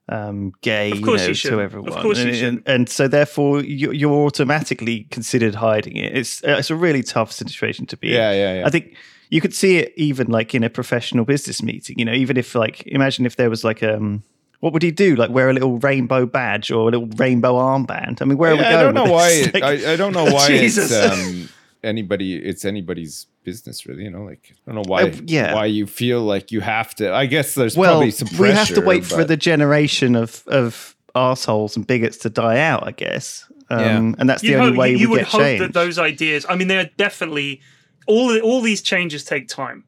[0.08, 0.92] um, gay.
[0.92, 1.60] Of course you you know, shouldn't.
[1.60, 2.02] to Of everyone.
[2.02, 2.58] course you and, shouldn't.
[2.66, 6.18] and, and so therefore you, you're automatically considered hiding it.
[6.18, 8.08] It's uh, it's a really tough situation to be.
[8.10, 8.14] in.
[8.16, 8.66] Yeah, yeah, yeah.
[8.66, 8.96] I think
[9.30, 11.98] you could see it even like in a professional business meeting.
[12.00, 14.24] You know, even if like imagine if there was like um.
[14.62, 15.16] What would he do?
[15.16, 18.22] Like wear a little rainbow badge or a little rainbow armband?
[18.22, 18.80] I mean, where are we Yeah, going?
[18.80, 19.30] I don't know why.
[19.30, 20.92] It, Like- I, I don't know why Jesus.
[20.92, 21.48] it's um,
[21.82, 22.36] anybody.
[22.36, 24.04] It's anybody's business, really.
[24.04, 25.04] You know, like I don't know why.
[25.04, 25.54] Uh, yeah.
[25.56, 27.14] Why you feel like you have to?
[27.14, 28.44] I guess there's well, probably some pressure.
[28.44, 32.86] we have to wait for the generation of of assholes and bigots to die out,
[32.86, 33.50] I guess.
[33.70, 33.98] Um, Yeah.
[34.20, 35.60] And that's the you only hope, way you, we you would get hope change.
[35.62, 36.46] that those ideas.
[36.50, 37.62] I mean, they're definitely
[38.08, 38.38] all.
[38.42, 39.84] All these changes take time,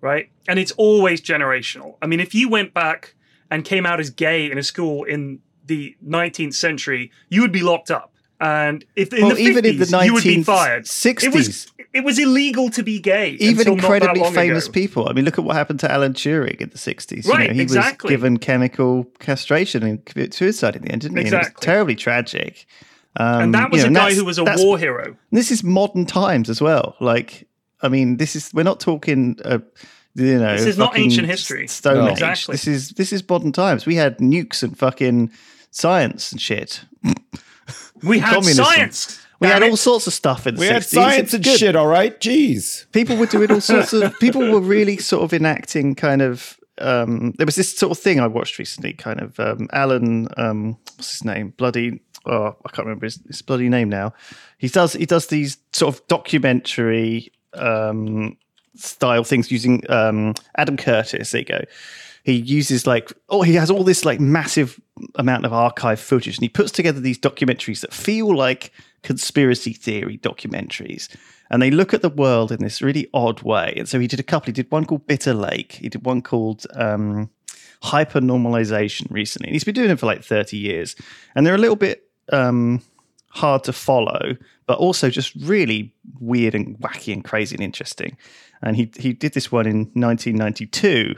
[0.00, 0.28] right?
[0.48, 1.96] And it's always generational.
[2.02, 3.14] I mean, if you went back
[3.50, 7.62] and came out as gay in a school in the 19th century, you would be
[7.62, 8.12] locked up.
[8.38, 10.84] And if in Well, the even in the 50s, you would be fired.
[10.84, 11.24] 1960s.
[11.24, 13.30] It was it was illegal to be gay.
[13.40, 14.72] even until not that incredibly famous ago.
[14.72, 15.08] people.
[15.08, 17.24] I mean, look at what happened to Alan Turing in the 60s.
[17.24, 18.08] You Right, know, he exactly.
[18.08, 21.24] was given chemical castration and committed suicide in the end, didn't he?
[21.24, 21.64] And it was Exactly.
[21.64, 22.66] terribly tragic.
[23.16, 25.16] Um, And that was you a guy who was a war hero.
[25.32, 26.96] This is modern times as well.
[27.00, 27.48] Like,
[27.86, 29.38] I mean, this is we're not talking.
[29.44, 29.58] Uh,
[30.14, 31.66] you know, This is not ancient history.
[31.68, 32.06] Stone No.
[32.06, 32.12] Age.
[32.12, 32.52] Exactly.
[32.54, 33.86] This is this is modern times.
[33.86, 35.30] We had nukes and fucking
[35.70, 36.84] science and shit.
[38.02, 38.64] We had Communism.
[38.64, 39.20] science.
[39.40, 40.72] We had Damn all sorts of stuff in the We 60s.
[40.72, 41.58] had science and good.
[41.58, 42.18] shit, all right?
[42.20, 42.90] Jeez.
[42.92, 47.32] people were doing all sorts of people were really sort of enacting kind of um
[47.38, 51.10] there was this sort of thing i watched recently kind of um alan um what's
[51.12, 54.12] his name bloody oh i can't remember his, his bloody name now
[54.58, 58.36] he does he does these sort of documentary um
[58.74, 61.30] style things using um adam curtis.
[61.30, 61.60] There you go.
[62.24, 64.80] He uses like oh he has all this like massive
[65.14, 68.72] amount of archive footage and he puts together these documentaries that feel like
[69.02, 71.08] conspiracy theory documentaries.
[71.50, 73.74] And they look at the world in this really odd way.
[73.76, 74.46] And so he did a couple.
[74.46, 75.72] He did one called bitter lake.
[75.72, 77.30] He did one called um
[77.82, 79.48] hyper normalization recently.
[79.48, 80.96] And he's been doing it for like 30 years.
[81.34, 82.82] And they're a little bit um
[83.30, 84.36] hard to follow
[84.66, 88.16] but also just really weird and wacky and crazy and interesting
[88.62, 91.14] and he he did this one in 1992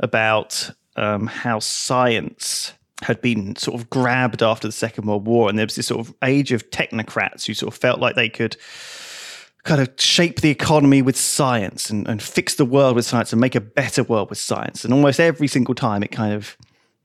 [0.00, 2.72] about um, how science
[3.02, 6.06] had been sort of grabbed after the Second World War, and there was this sort
[6.06, 8.56] of age of technocrats who sort of felt like they could
[9.62, 13.40] kind of shape the economy with science and, and fix the world with science and
[13.40, 14.84] make a better world with science.
[14.84, 16.56] And almost every single time, it kind of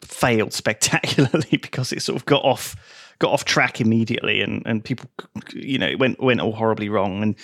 [0.02, 2.76] failed spectacularly because it sort of got off
[3.20, 5.10] got off track immediately, and and people,
[5.54, 7.36] you know, it went went all horribly wrong, and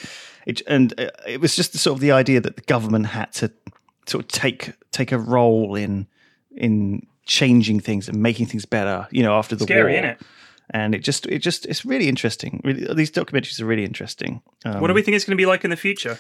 [0.46, 3.32] it and uh, it was just the, sort of the idea that the government had
[3.34, 3.52] to
[4.08, 6.08] sort of take take a role in
[6.56, 10.02] in changing things and making things better, you know, after the Scary, war.
[10.02, 10.18] innit?
[10.72, 12.62] And it just it just it's really interesting.
[12.64, 14.42] Really, these documentaries are really interesting.
[14.66, 16.18] Um, What do we think it's going to be like in the future?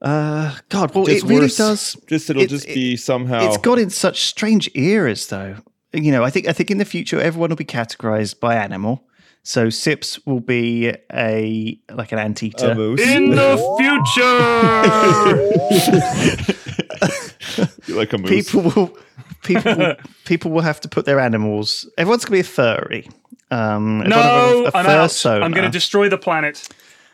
[0.00, 1.56] uh, God, well, Just it really worse.
[1.56, 1.96] does.
[2.08, 3.46] Just it'll it- just it- be somehow.
[3.46, 5.56] It's got in such strange eras, though.
[5.92, 9.04] You know, I think I think in the future everyone will be categorized by animal.
[9.44, 12.70] So Sips will be a like an anteater.
[12.70, 13.00] a moose.
[13.00, 13.56] In the
[17.88, 18.30] future, like a moose.
[18.30, 18.96] people will
[19.42, 21.88] people will, people will have to put their animals.
[21.98, 23.08] Everyone's gonna be a furry.
[23.52, 25.26] Um, no, have a I'm out.
[25.26, 26.66] I'm going to destroy the planet.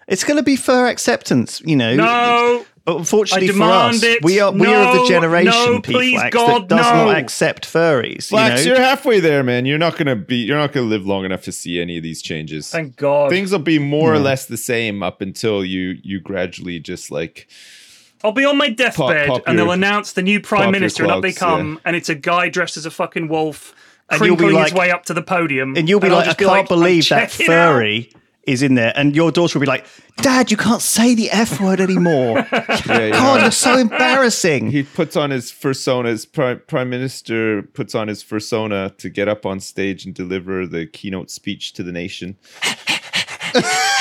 [0.06, 1.60] It's going to be fur acceptance.
[1.64, 1.96] You know.
[1.96, 4.24] No, But unfortunately I for us, it.
[4.24, 7.04] we are we are of the generation, no, P please, Flax, God, that does no.
[7.04, 8.28] not accept furries.
[8.30, 8.76] Flax, you know?
[8.76, 9.66] you're halfway there, man.
[9.66, 10.36] You're not gonna be.
[10.36, 12.70] You're not gonna live long enough to see any of these changes.
[12.70, 13.28] thank God.
[13.28, 17.46] Things will be more or less the same up until you you gradually just like
[18.24, 21.02] I'll be on my deathbed, pop and they'll your- announce the new prime your minister,
[21.02, 23.74] and up they clogs, come, and it's a guy dressed as a fucking wolf,
[24.08, 26.28] And you'll be crinkling his way up to the podium, and you'll be I'll like,
[26.28, 28.10] I be can't "I'm believe that furry.
[28.14, 29.86] out." Is in there, and your daughter will be like,
[30.16, 32.38] Dad, you can't say the f word anymore.
[32.52, 34.70] yeah, you God, you're so embarrassing.
[34.70, 36.06] he puts on his fursona.
[36.06, 40.66] His prime, prime minister puts on his fursona to get up on stage and deliver
[40.66, 42.36] the keynote speech to the nation.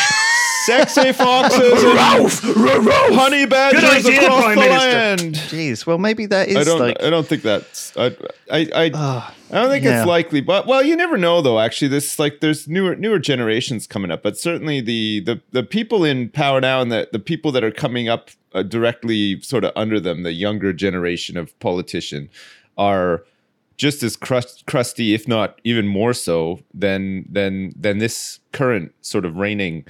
[0.67, 4.89] Sexy foxes and honey badgers Good idea, across Prime the Minister.
[4.89, 5.35] land.
[5.35, 6.79] Jeez, well, maybe that is I don't.
[6.79, 7.01] like.
[7.01, 7.95] I don't think that's.
[7.95, 8.07] I.
[8.51, 8.69] I.
[8.75, 8.83] I,
[9.49, 9.99] I don't think yeah.
[9.99, 11.61] it's likely, but well, you never know though.
[11.61, 16.03] Actually, this like there's newer newer generations coming up, but certainly the the the people
[16.03, 19.71] in power now and the the people that are coming up uh, directly sort of
[19.73, 22.29] under them, the younger generation of politician,
[22.77, 23.23] are
[23.77, 29.23] just as crust, crusty, if not even more so than than than this current sort
[29.23, 29.85] of reigning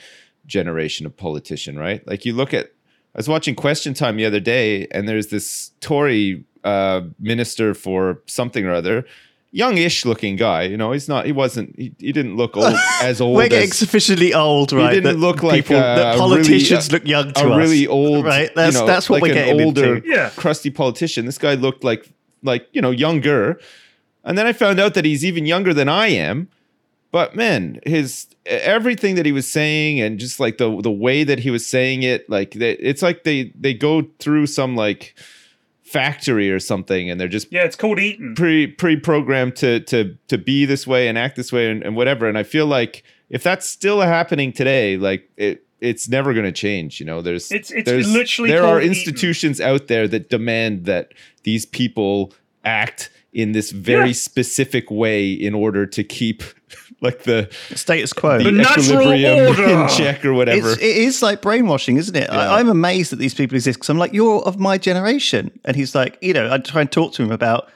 [0.47, 1.77] generation of politician.
[1.77, 2.05] Right?
[2.07, 2.71] Like you look at.
[3.15, 8.21] I was watching Question Time the other day, and there's this Tory uh, minister for
[8.27, 9.05] something or other,
[9.49, 10.63] youngish looking guy.
[10.63, 11.25] You know, he's not.
[11.25, 11.75] He wasn't.
[11.75, 13.35] He, he didn't look old as old.
[13.35, 14.89] We're getting as, sufficiently old, right?
[14.93, 17.51] He didn't that look like people, a- that a really- politicians look young to a
[17.53, 17.57] us.
[17.57, 18.51] really old, right?
[18.53, 20.07] That's you know, that's what like we're an getting older, into.
[20.07, 20.29] Yeah.
[20.35, 21.25] crusty politician.
[21.25, 22.11] This guy looked like
[22.43, 23.59] like you know younger,
[24.23, 26.49] and then I found out that he's even younger than I am.
[27.11, 31.39] But man, his everything that he was saying and just like the the way that
[31.39, 35.15] he was saying it, like they, it's like they they go through some like
[35.83, 38.35] factory or something, and they're just Yeah, it's called Eton.
[38.35, 41.95] pre pre programmed to to to be this way and act this way and, and
[41.95, 42.27] whatever.
[42.27, 46.51] And I feel like if that's still happening today, like it it's never going to
[46.51, 46.99] change.
[46.99, 51.13] You know, there's It's- it's there's, literally there are institutions out there that demand that
[51.43, 52.33] these people
[52.65, 54.13] act in this very Yeah.
[54.13, 56.41] specific way in order to keep
[57.01, 58.39] like the Status quo.
[58.39, 59.63] the The natural equilibrium order.
[59.83, 60.71] in check or whatever.
[60.71, 62.29] It's, it is like brainwashing, isn't it?
[62.29, 65.51] I, I'm amazed that these people exist because I'm like, you're of my generation.
[65.65, 67.69] And he's like, you know, I try and talk to him about,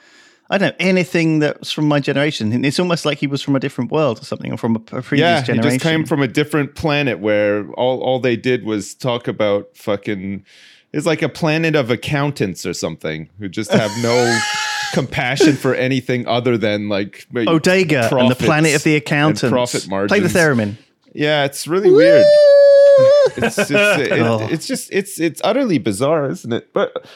[0.50, 2.52] I don't know, anything that's from my generation.
[2.52, 4.96] And it's almost like he was from a different world or something, or from a,
[4.96, 8.64] a previous yeah, he just came from a different planet where all all they did
[8.64, 10.44] was talk about fucking.
[10.92, 14.38] It's like a planet of accountants or something who just have no
[14.92, 19.50] compassion for anything other than like Odega and the planet of the accountants.
[19.50, 20.10] profit margins.
[20.10, 20.76] Play the theremin.
[21.14, 22.24] Yeah, it's really weird.
[23.36, 24.46] It's just, it- Oh.
[24.50, 26.72] it's just it's it's utterly bizarre, isn't it?
[26.72, 27.06] But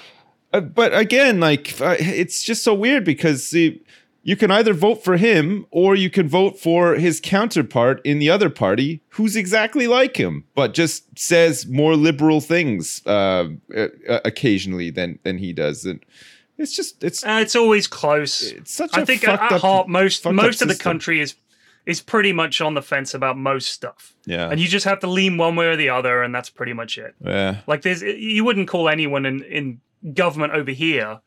[0.53, 3.83] uh, but again, like uh, it's just so weird because see,
[4.23, 8.31] you can either vote for him or you can vote for his counterpart in the
[8.31, 13.89] other party, who's exactly like him, but just says more liberal things uh, uh,
[14.25, 16.01] occasionally than than he does, and
[16.59, 18.43] it's just it's Uh, it's always close.
[18.43, 21.35] it's such I a think at up, heart, most most of the country is
[21.85, 24.15] is pretty much on the fence about most stuff.
[24.27, 24.51] Yeah.
[24.51, 26.99] and you just have to lean one way or the other, and that's pretty much
[26.99, 27.15] it.
[27.25, 27.59] Yeah.
[27.67, 29.81] Like there's you wouldn't call anyone in in
[30.15, 31.21] government over here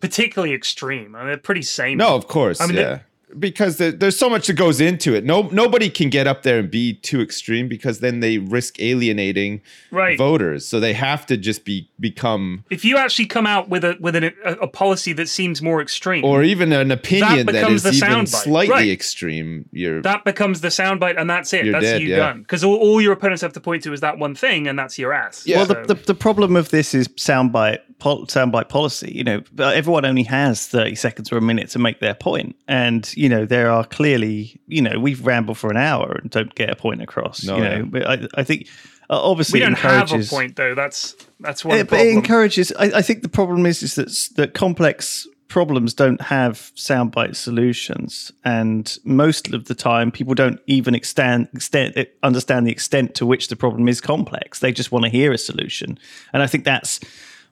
[0.00, 1.14] particularly extreme.
[1.14, 1.98] I mean, they're pretty sane.
[1.98, 2.60] No, of course.
[2.60, 2.98] I mean, yeah.
[3.38, 5.24] Because there, there's so much that goes into it.
[5.24, 9.60] No, nobody can get up there and be too extreme because then they risk alienating
[9.90, 10.16] Right.
[10.18, 10.66] voters.
[10.66, 14.16] So they have to just be become, If you actually come out with a with
[14.16, 18.00] an, a, a policy that seems more extreme, or even an opinion that becomes is
[18.00, 18.28] the even soundbite.
[18.28, 18.88] slightly Right.
[18.90, 19.68] extreme.
[19.72, 21.64] You're that becomes the soundbite, and that's it.
[21.64, 22.16] You're that's dead, you yeah.
[22.16, 22.40] done.
[22.42, 24.98] Because all, all your opponents have to point to is that one thing, and that's
[24.98, 25.46] your ass.
[25.46, 25.58] Yeah.
[25.58, 29.12] Well, So- the, the, the problem of this is soundbite pol- soundbite policy.
[29.14, 33.12] You know, everyone only has thirty seconds or a minute to make their point, and
[33.22, 36.70] you know there are clearly, you know, we've rambled for an hour and don't get
[36.70, 37.44] a point across.
[37.44, 37.82] No, you know, yeah.
[37.82, 38.66] but I, I think
[39.08, 40.74] uh, obviously we it don't have a point though.
[40.74, 42.72] That's that's one Yeah, but it encourages.
[42.72, 48.32] I, I think the problem is is that that complex problems don't have soundbite solutions,
[48.44, 53.46] and most of the time, people don't even extend, extend understand the extent to which
[53.46, 54.58] the problem is complex.
[54.58, 55.96] They just want to hear a solution,
[56.32, 56.98] and I think that's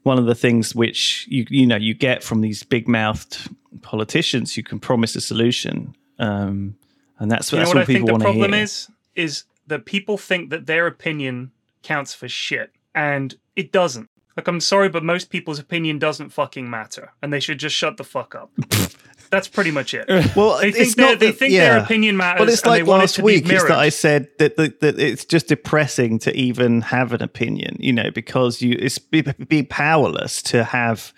[0.02, 3.48] one of the things which you you know you get from these big mouthed
[3.82, 6.76] politicians who can promise a solution, um,
[7.18, 8.62] and that's you that's what I what think people the want to problem hear.
[8.62, 8.88] is?
[9.14, 11.52] Is that people think that their opinion
[11.82, 14.08] counts for shit, and it doesn't.
[14.36, 17.96] Like, I'm sorry, but most people's opinion doesn't fucking matter, and they should just shut
[17.96, 18.50] the fuck up.
[19.30, 20.06] That's pretty much it.
[20.34, 23.18] Well, They think their- they think their opinion matters But it's like want it last
[23.20, 23.70] week is that.
[23.70, 28.10] I said that, that that it's just depressing to even have an opinion, you know,
[28.10, 31.12] because you it's be, be powerless to have.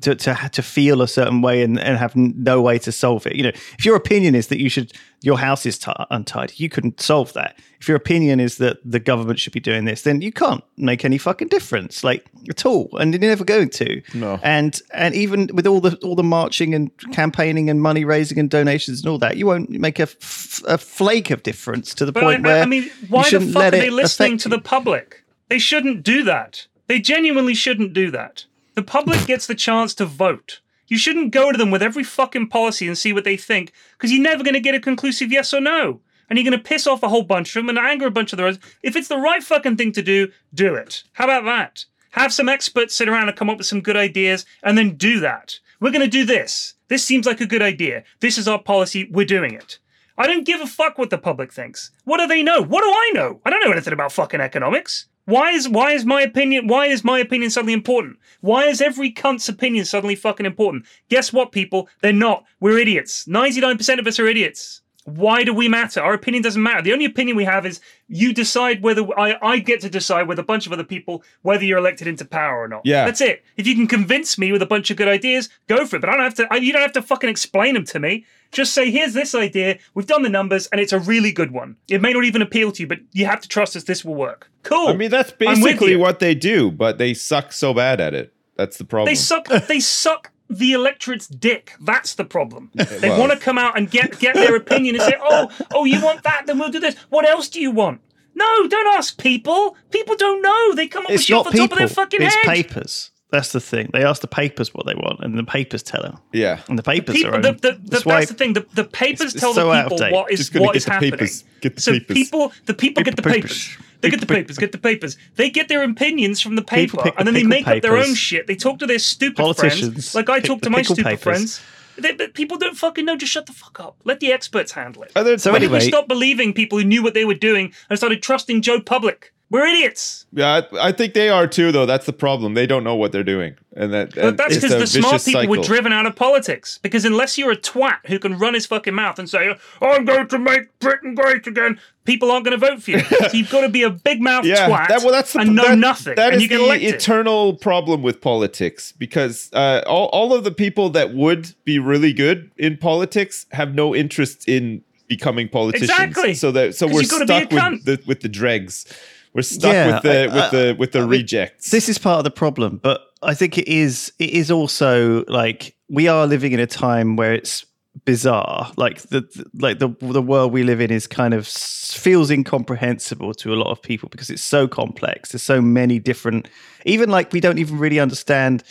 [0.00, 3.36] To, to to feel a certain way and, and have no way to solve it.
[3.36, 4.92] You know, if your opinion is that you should
[5.22, 7.58] your house is t- untidy, you couldn't solve that.
[7.80, 11.04] If your opinion is that the government should be doing this, then you can't make
[11.04, 14.02] any fucking difference, like at all, and you're never going to.
[14.14, 14.40] No.
[14.42, 18.50] And and even with all the all the marching and campaigning and money raising and
[18.50, 22.12] donations and all that, you won't make a, f- a flake of difference to the
[22.12, 23.92] But point I, where I mean, you why the shouldn't fuck are let they it
[23.92, 25.24] listening to the public?
[25.48, 26.66] They shouldn't do that.
[26.86, 28.46] They genuinely shouldn't do that.
[28.74, 30.60] The public gets the chance to vote.
[30.86, 34.12] You shouldn't go to them with every fucking policy and see what they think, because
[34.12, 36.00] you're never going to get a conclusive yes or no.
[36.28, 38.32] And you're going to piss off a whole bunch of them and anger a bunch
[38.32, 38.58] of the others.
[38.82, 41.04] If it's the right fucking thing to do, do it.
[41.12, 41.84] How about that?
[42.12, 45.20] Have some experts sit around and come up with some good ideas and then do
[45.20, 45.58] that.
[45.80, 46.74] We're going to do this.
[46.88, 48.04] This seems like a good idea.
[48.20, 49.08] This is our policy.
[49.10, 49.78] We're doing it.
[50.16, 51.90] I don't give a fuck what the public thinks.
[52.04, 52.62] What do they know?
[52.62, 53.40] What do I know?
[53.44, 55.06] I don't know anything about fucking economics.
[55.26, 58.18] Why is why is my opinion why is my opinion suddenly important?
[58.40, 60.84] Why is every cunt's opinion suddenly fucking important?
[61.08, 61.88] Guess what, people?
[62.02, 62.44] They're not.
[62.60, 63.24] We're idiots.
[63.26, 64.82] 99% of us are idiots.
[65.04, 66.00] Why do we matter?
[66.00, 66.80] Our opinion doesn't matter.
[66.80, 70.38] The only opinion we have is you decide whether I, I get to decide with
[70.38, 72.82] a bunch of other people whether you're elected into power or not.
[72.84, 73.04] Yeah.
[73.04, 73.44] That's it.
[73.58, 76.00] If you can convince me with a bunch of good ideas, go for it.
[76.00, 76.48] But I don't have to.
[76.50, 78.24] I, you don't have to fucking explain them to me.
[78.54, 79.78] Just say, here's this idea.
[79.94, 81.76] We've done the numbers, and it's a really good one.
[81.88, 83.84] It may not even appeal to you, but you have to trust us.
[83.84, 84.50] This will work.
[84.62, 84.88] Cool.
[84.88, 88.32] I mean, that's basically what they do, but they suck so bad at it.
[88.56, 89.06] That's the problem.
[89.10, 89.48] They suck.
[89.48, 91.72] they suck the electorate's dick.
[91.80, 92.70] That's the problem.
[93.00, 93.18] They Well.
[93.20, 96.22] want to come out and get get their opinion and say, "Oh, oh, you want
[96.22, 96.46] that?
[96.46, 96.94] Then we'll do this.
[97.10, 98.00] What else do you want?"
[98.36, 99.76] No, don't ask people.
[99.90, 100.74] People don't know.
[100.74, 102.44] They come up with shit off not the top of their fucking It's head.
[102.44, 103.10] papers.
[103.34, 103.90] That's the thing.
[103.92, 106.18] They ask the papers what they want, and the papers tell them.
[106.32, 106.60] yeah.
[106.68, 107.42] And the papers People, are.
[107.42, 108.52] the, own- the, the, that's that's, the thing.
[108.54, 110.12] The, the papers it's tell so the people date.
[110.12, 111.10] what is Just what get is the happening.
[111.12, 111.44] papers.
[111.60, 112.14] Get the so papers.
[112.14, 113.68] people, the people get the papers.
[113.68, 113.86] papers.
[114.00, 114.58] They get the papers.
[114.58, 115.16] Get the papers.
[115.36, 117.96] They get their opinions from the paper, the and then they pickle make up their
[117.96, 118.46] own shit.
[118.46, 121.22] They talk to their stupid Politicians friends, like I talk to my stupid papers.
[121.22, 121.60] friends.
[121.96, 123.16] They, but people don't fucking know.
[123.16, 123.96] Just shut the fuck up.
[124.04, 125.12] Let the experts handle it.
[125.16, 127.34] Are there- So When did anyway- we stop believing people who knew what they were
[127.34, 129.32] doing and started trusting Joe Public?
[129.50, 130.26] We're idiots.
[130.32, 131.86] Yeah, I, I think they are too, though.
[131.86, 132.54] That's the problem.
[132.54, 133.56] They don't know what they're doing.
[133.76, 136.78] and that But and that's because the smart people were driven out of politics.
[136.82, 140.28] Because unless you're a twat who can run his fucking mouth and say, I'm going
[140.28, 143.00] to make Britain great again, people aren't going to vote for you.
[143.04, 145.54] so you've got to be a big mouth yeah, twat that, well, that's the, and
[145.54, 146.14] know that- nothing.
[146.16, 146.94] That and is you get the elected.
[146.94, 152.12] eternal problem with politics because uh, all, all of the people that would be really
[152.12, 155.90] good in politics have no interest in becoming politicians.
[155.90, 156.34] Exactly.
[156.34, 158.86] So that so we're you've gotta be a stuck with the with the dregs.
[159.34, 161.70] We're stuck Yeah, with the I- with the with the I rejects.
[161.70, 165.74] This is part of the problem, but I think it is it is also like
[165.88, 167.66] we are living in a time where it's
[168.04, 168.70] bizarre.
[168.76, 173.34] Like the the- like the the world we live in is kind of feels incomprehensible
[173.34, 175.32] to a lot of people because it's so complex.
[175.32, 176.48] There's so many different
[176.84, 178.62] even like we don't even really understand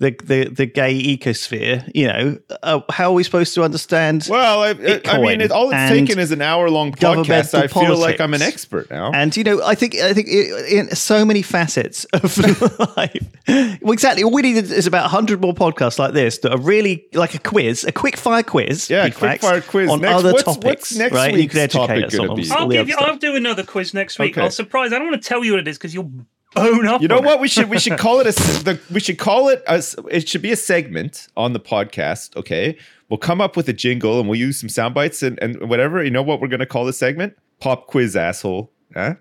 [0.00, 4.62] the the, the gay ecosphere, you know, uh, how are we supposed to understand well,
[4.62, 7.54] I, I Bitcoin mean, it, all it's taken is an hour long podcast.
[7.54, 9.12] I feel like I'm an expert now.
[9.12, 12.36] And you know, I think I think i- in so many facets of
[12.96, 13.26] life.
[13.82, 14.22] Well, exactly.
[14.24, 17.38] All we need is about hundred more podcasts like this that are really like a
[17.38, 18.88] quiz, a quick fire quiz.
[18.90, 19.90] Yeah, quick fire quiz.
[19.90, 20.64] on Next- other what's- topics.
[20.64, 21.34] what's next right?
[21.36, 22.50] you can educate topic us on be?
[22.50, 22.94] I'll give you.
[22.94, 23.06] stuff.
[23.08, 24.32] I'll do another quiz next week.
[24.32, 24.40] Okay.
[24.42, 24.92] I'll surprise.
[24.92, 26.10] I don't want to tell you what it is because you'll
[26.56, 27.00] own up.
[27.02, 27.34] You know on what?
[27.34, 27.40] It.
[27.40, 28.32] We should we should call it a
[28.64, 32.36] the, we should call it a, it should be a segment on the podcast.
[32.36, 32.76] Okay,
[33.08, 36.02] we'll come up with a jingle and we'll use some sound bites and, and whatever.
[36.02, 37.36] You know what we're gonna call the segment?
[37.60, 38.70] Pop quiz asshole.
[38.94, 39.14] Huh?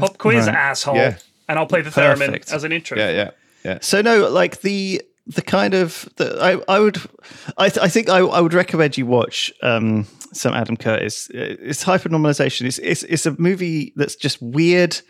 [0.00, 0.54] Pop quiz, Right.
[0.54, 0.96] asshole.
[0.96, 1.16] Yeah.
[1.48, 2.52] And I'll play the theremin Perfect.
[2.52, 2.96] as an intro.
[2.96, 3.30] Yeah, yeah,
[3.64, 3.78] yeah.
[3.82, 6.96] So no, like the the kind of the, I I would
[7.58, 11.28] I th- I think I, I would recommend you watch um some Adam Curtis.
[11.30, 12.66] Uh, It's hypernormalization.
[12.66, 15.00] It's it's it's a movie that's just weird.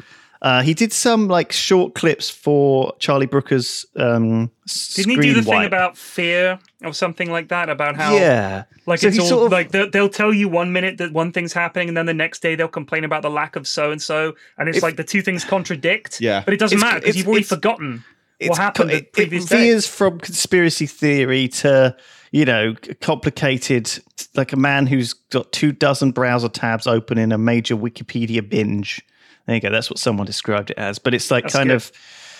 [0.42, 4.50] Uh, he did some like short clips for Charlie Brooker's um
[4.94, 7.68] Didn't he do the thing about fear or something like that?
[7.70, 10.72] About how yeah Like So it's all sort of- like they'll, they'll tell you one
[10.72, 13.54] minute that one thing's happening, and then the next day they'll complain about the lack
[13.54, 16.20] of so and so, and it's If- like the two things contradict.
[16.20, 16.42] Yeah.
[16.44, 18.04] but it doesn't It's- matter because you've already it's- forgotten
[18.44, 19.56] what happened co- the previous it day.
[19.68, 21.94] veers from conspiracy theory to
[22.32, 23.88] you know complicated
[24.34, 29.00] like a man who's got two dozen browser tabs open in a major wikipedia binge
[29.46, 29.70] there you go.
[29.70, 30.98] That's what someone described it as.
[30.98, 31.76] But it's like That's kind good.
[31.76, 31.92] of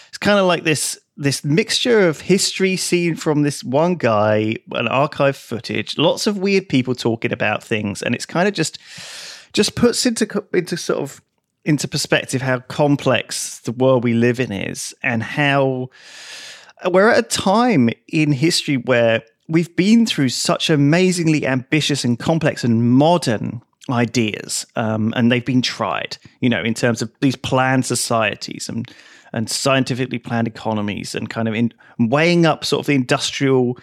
[0.09, 4.89] it's kind of like this this mixture of history seen from this one guy and
[4.89, 8.03] archive footage lots of weird people talking about things.
[8.03, 8.79] And it's kind of just
[9.53, 11.23] just puts into into sort of
[11.65, 15.89] into perspective how complex the world we live in is and how
[16.91, 22.65] we're at a time in history where we've been through such amazingly ambitious and complex
[22.65, 27.85] and modern ideas um, and they've been tried you know in terms of these planned
[27.85, 28.91] societies and
[29.33, 33.77] and scientifically planned economies and kind of in weighing up sort of the industrial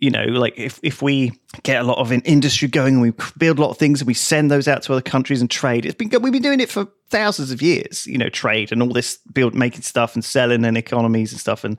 [0.00, 1.32] you know, like if, if we
[1.62, 4.08] get a lot of an industry going and we build a lot of things and
[4.08, 6.70] we send those out to other countries and trade, it's been we've been doing it
[6.70, 8.06] for thousands of years.
[8.06, 11.64] You know, trade and all this build making stuff and selling and economies and stuff
[11.64, 11.76] and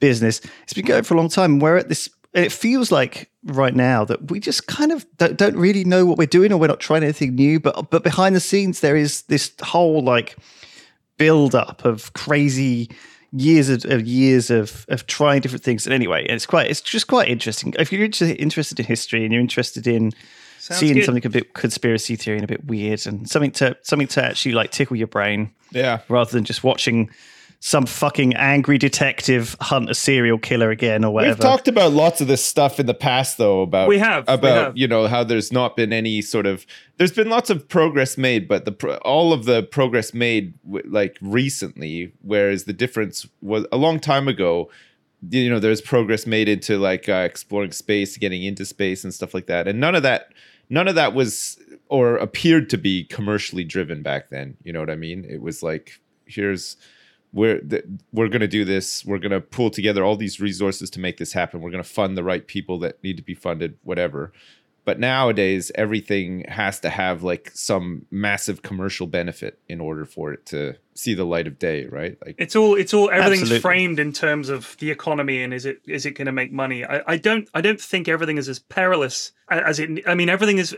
[0.00, 0.42] business.
[0.64, 1.58] It's been going for a long time.
[1.58, 2.10] We're at this.
[2.34, 6.18] It feels like right now that we just kind of don't, don't really know what
[6.18, 7.58] we're doing or we're not trying anything new.
[7.60, 10.36] But but behind the scenes, there is this whole like
[11.16, 12.90] build up of crazy
[13.32, 15.86] years of, of years of of trying different things.
[15.86, 17.74] And anyway, it's quite it's just quite interesting.
[17.78, 20.12] If you're interested in history and you're interested in
[20.58, 21.04] Sounds seeing good.
[21.04, 24.52] something a bit conspiracy theory and a bit weird and something to something to actually
[24.52, 26.00] like tickle your brain Yeah.
[26.08, 27.10] rather than just watching
[27.60, 31.34] some fucking angry detective hunt a serial killer again or whatever.
[31.34, 33.62] We've talked about lots of this stuff in the past, though.
[33.62, 34.76] About We have, we about have.
[34.76, 36.66] you know how there's not been any sort of
[36.98, 41.16] there's been lots of progress made, but the pro- all of the progress made like
[41.20, 44.70] recently, whereas the difference was a long time ago.
[45.28, 49.32] You know, there's progress made into like uh, exploring space, getting into space, and stuff
[49.34, 50.32] like that, and none of that,
[50.68, 54.56] none of that was or appeared to be commercially driven back then.
[54.62, 55.24] You know what I mean?
[55.28, 56.76] It was like here's
[57.36, 60.90] we're th- we're going to do this we're going to pull together all these resources
[60.90, 63.34] to make this happen we're going to fund the right people that need to be
[63.34, 64.32] funded whatever
[64.86, 70.46] but nowadays everything has to have like some massive commercial benefit in order for it
[70.46, 73.60] to see the light of day right like It's all it's all everything's Absolutely.
[73.60, 76.84] framed in terms of the economy and is it is it going to make money?
[76.84, 80.08] I, I don't I don't think everything is as perilous as it.
[80.08, 80.74] I mean everything is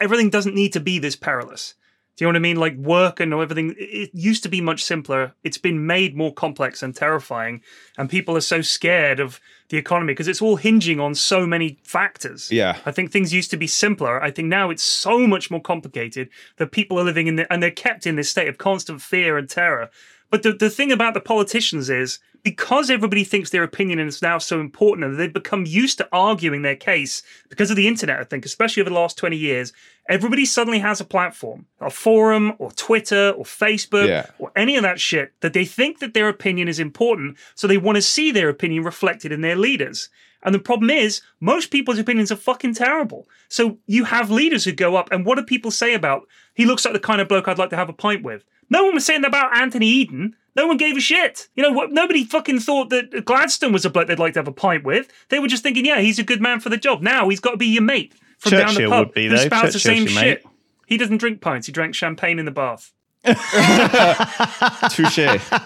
[0.00, 1.74] everything doesn't need to be this perilous.
[2.16, 2.56] Do you know what I mean?
[2.56, 3.74] Like work and everything.
[3.78, 5.34] It used to be much simpler.
[5.42, 7.62] It's been made more complex and terrifying,
[7.96, 9.40] and people are so scared of
[9.70, 12.50] the economy because it's all hinging on so many factors.
[12.50, 12.76] Yeah.
[12.84, 14.22] I think things used to be simpler.
[14.22, 17.62] I think now it's so much more complicated that people are living in the, and
[17.62, 19.88] they're kept in this state of constant fear and terror.
[20.28, 24.38] But the, the thing about the politicians is because everybody thinks their opinion is now
[24.38, 28.24] so important and they've become used to arguing their case because of the internet, I
[28.24, 29.72] think, especially over the last 20 years,
[30.08, 34.26] everybody suddenly has a platform, a forum or Twitter or Facebook Yeah.
[34.38, 37.36] or any of that shit that they think that their opinion is important.
[37.54, 40.08] So they want to see their opinion reflected in their leaders.
[40.42, 43.28] And the problem is, most people's opinions are fucking terrible.
[43.48, 46.26] So you have leaders who go up, and what do people say about?
[46.54, 48.42] He looks like the kind of bloke I'd like to have a pint with.
[48.70, 50.36] No one was saying that about Anthony Eden.
[50.56, 51.48] No one gave a shit.
[51.54, 51.92] You know what?
[51.92, 55.08] Nobody fucking thought that Gladstone was a bloke they'd like to have a pint with.
[55.28, 57.02] They were just thinking, yeah, he's a good man for the job.
[57.02, 59.72] Now he's got to be your mate from down the pub would be, who spouts
[59.72, 60.44] the same shit.
[60.44, 60.52] mate.
[60.86, 61.66] He doesn't drink pints.
[61.66, 62.92] He drank champagne in the bath.
[64.90, 65.16] Touche.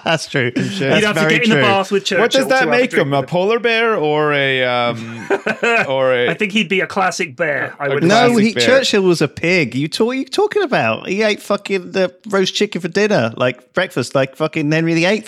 [0.04, 0.50] That's true.
[0.50, 1.54] That's You'd have to very get in true.
[1.56, 2.22] the bath with Churchill.
[2.22, 3.12] what does that make him?
[3.12, 5.26] A polar bear or a um
[5.88, 7.76] or a I think he'd be a classic bear.
[7.78, 8.62] I would No, he, bear.
[8.62, 9.76] Churchill was a pig.
[9.76, 11.08] You talk, you talking about?
[11.08, 15.24] He ate fucking the roast chicken for dinner, like breakfast, like fucking Henry VIII.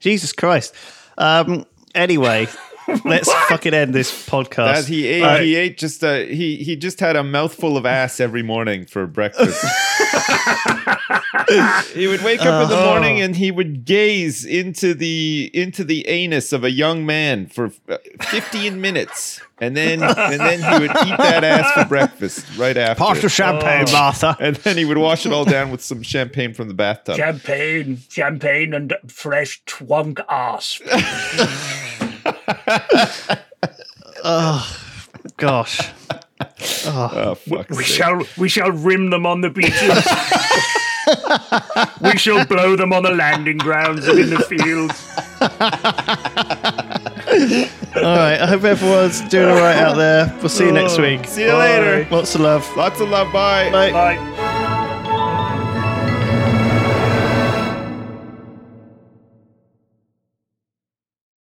[0.00, 0.74] Jesus Christ.
[1.16, 1.64] Um.
[1.94, 2.46] Anyway,
[3.04, 4.74] let's fucking end this podcast.
[4.74, 5.42] that he ate Right.
[5.42, 9.06] he ate just a he he just had a mouthful of ass every morning for
[9.06, 9.64] breakfast.
[11.94, 16.06] he would wake up in the morning and he would gaze into the into the
[16.08, 20.90] anus of a young man for uh, 15 minutes and then and then he would
[21.06, 23.02] eat that ass for breakfast right after.
[23.02, 23.92] Pass the champagne, Oh.
[23.92, 24.36] Martha.
[24.40, 27.16] and then he would wash it all down with some champagne from the bathtub.
[27.16, 30.80] Champagne, champagne, and fresh twunk ass.
[34.24, 34.76] Oh,
[35.36, 35.80] gosh.
[36.86, 37.96] Oh, oh fuck's We sake.
[37.96, 40.04] shall, we shall rim them on the beaches.
[42.02, 45.08] we shall blow them on the landing grounds and in the fields.
[47.96, 48.40] All right.
[48.40, 50.34] I hope everyone's doing all right out there.
[50.38, 51.24] We'll see you next oh, week.
[51.26, 52.08] See you later.
[52.10, 52.76] Lots of love.
[52.76, 53.32] Lots of love.
[53.32, 53.70] Bye.
[53.70, 53.92] Bye.
[53.92, 54.44] Bye.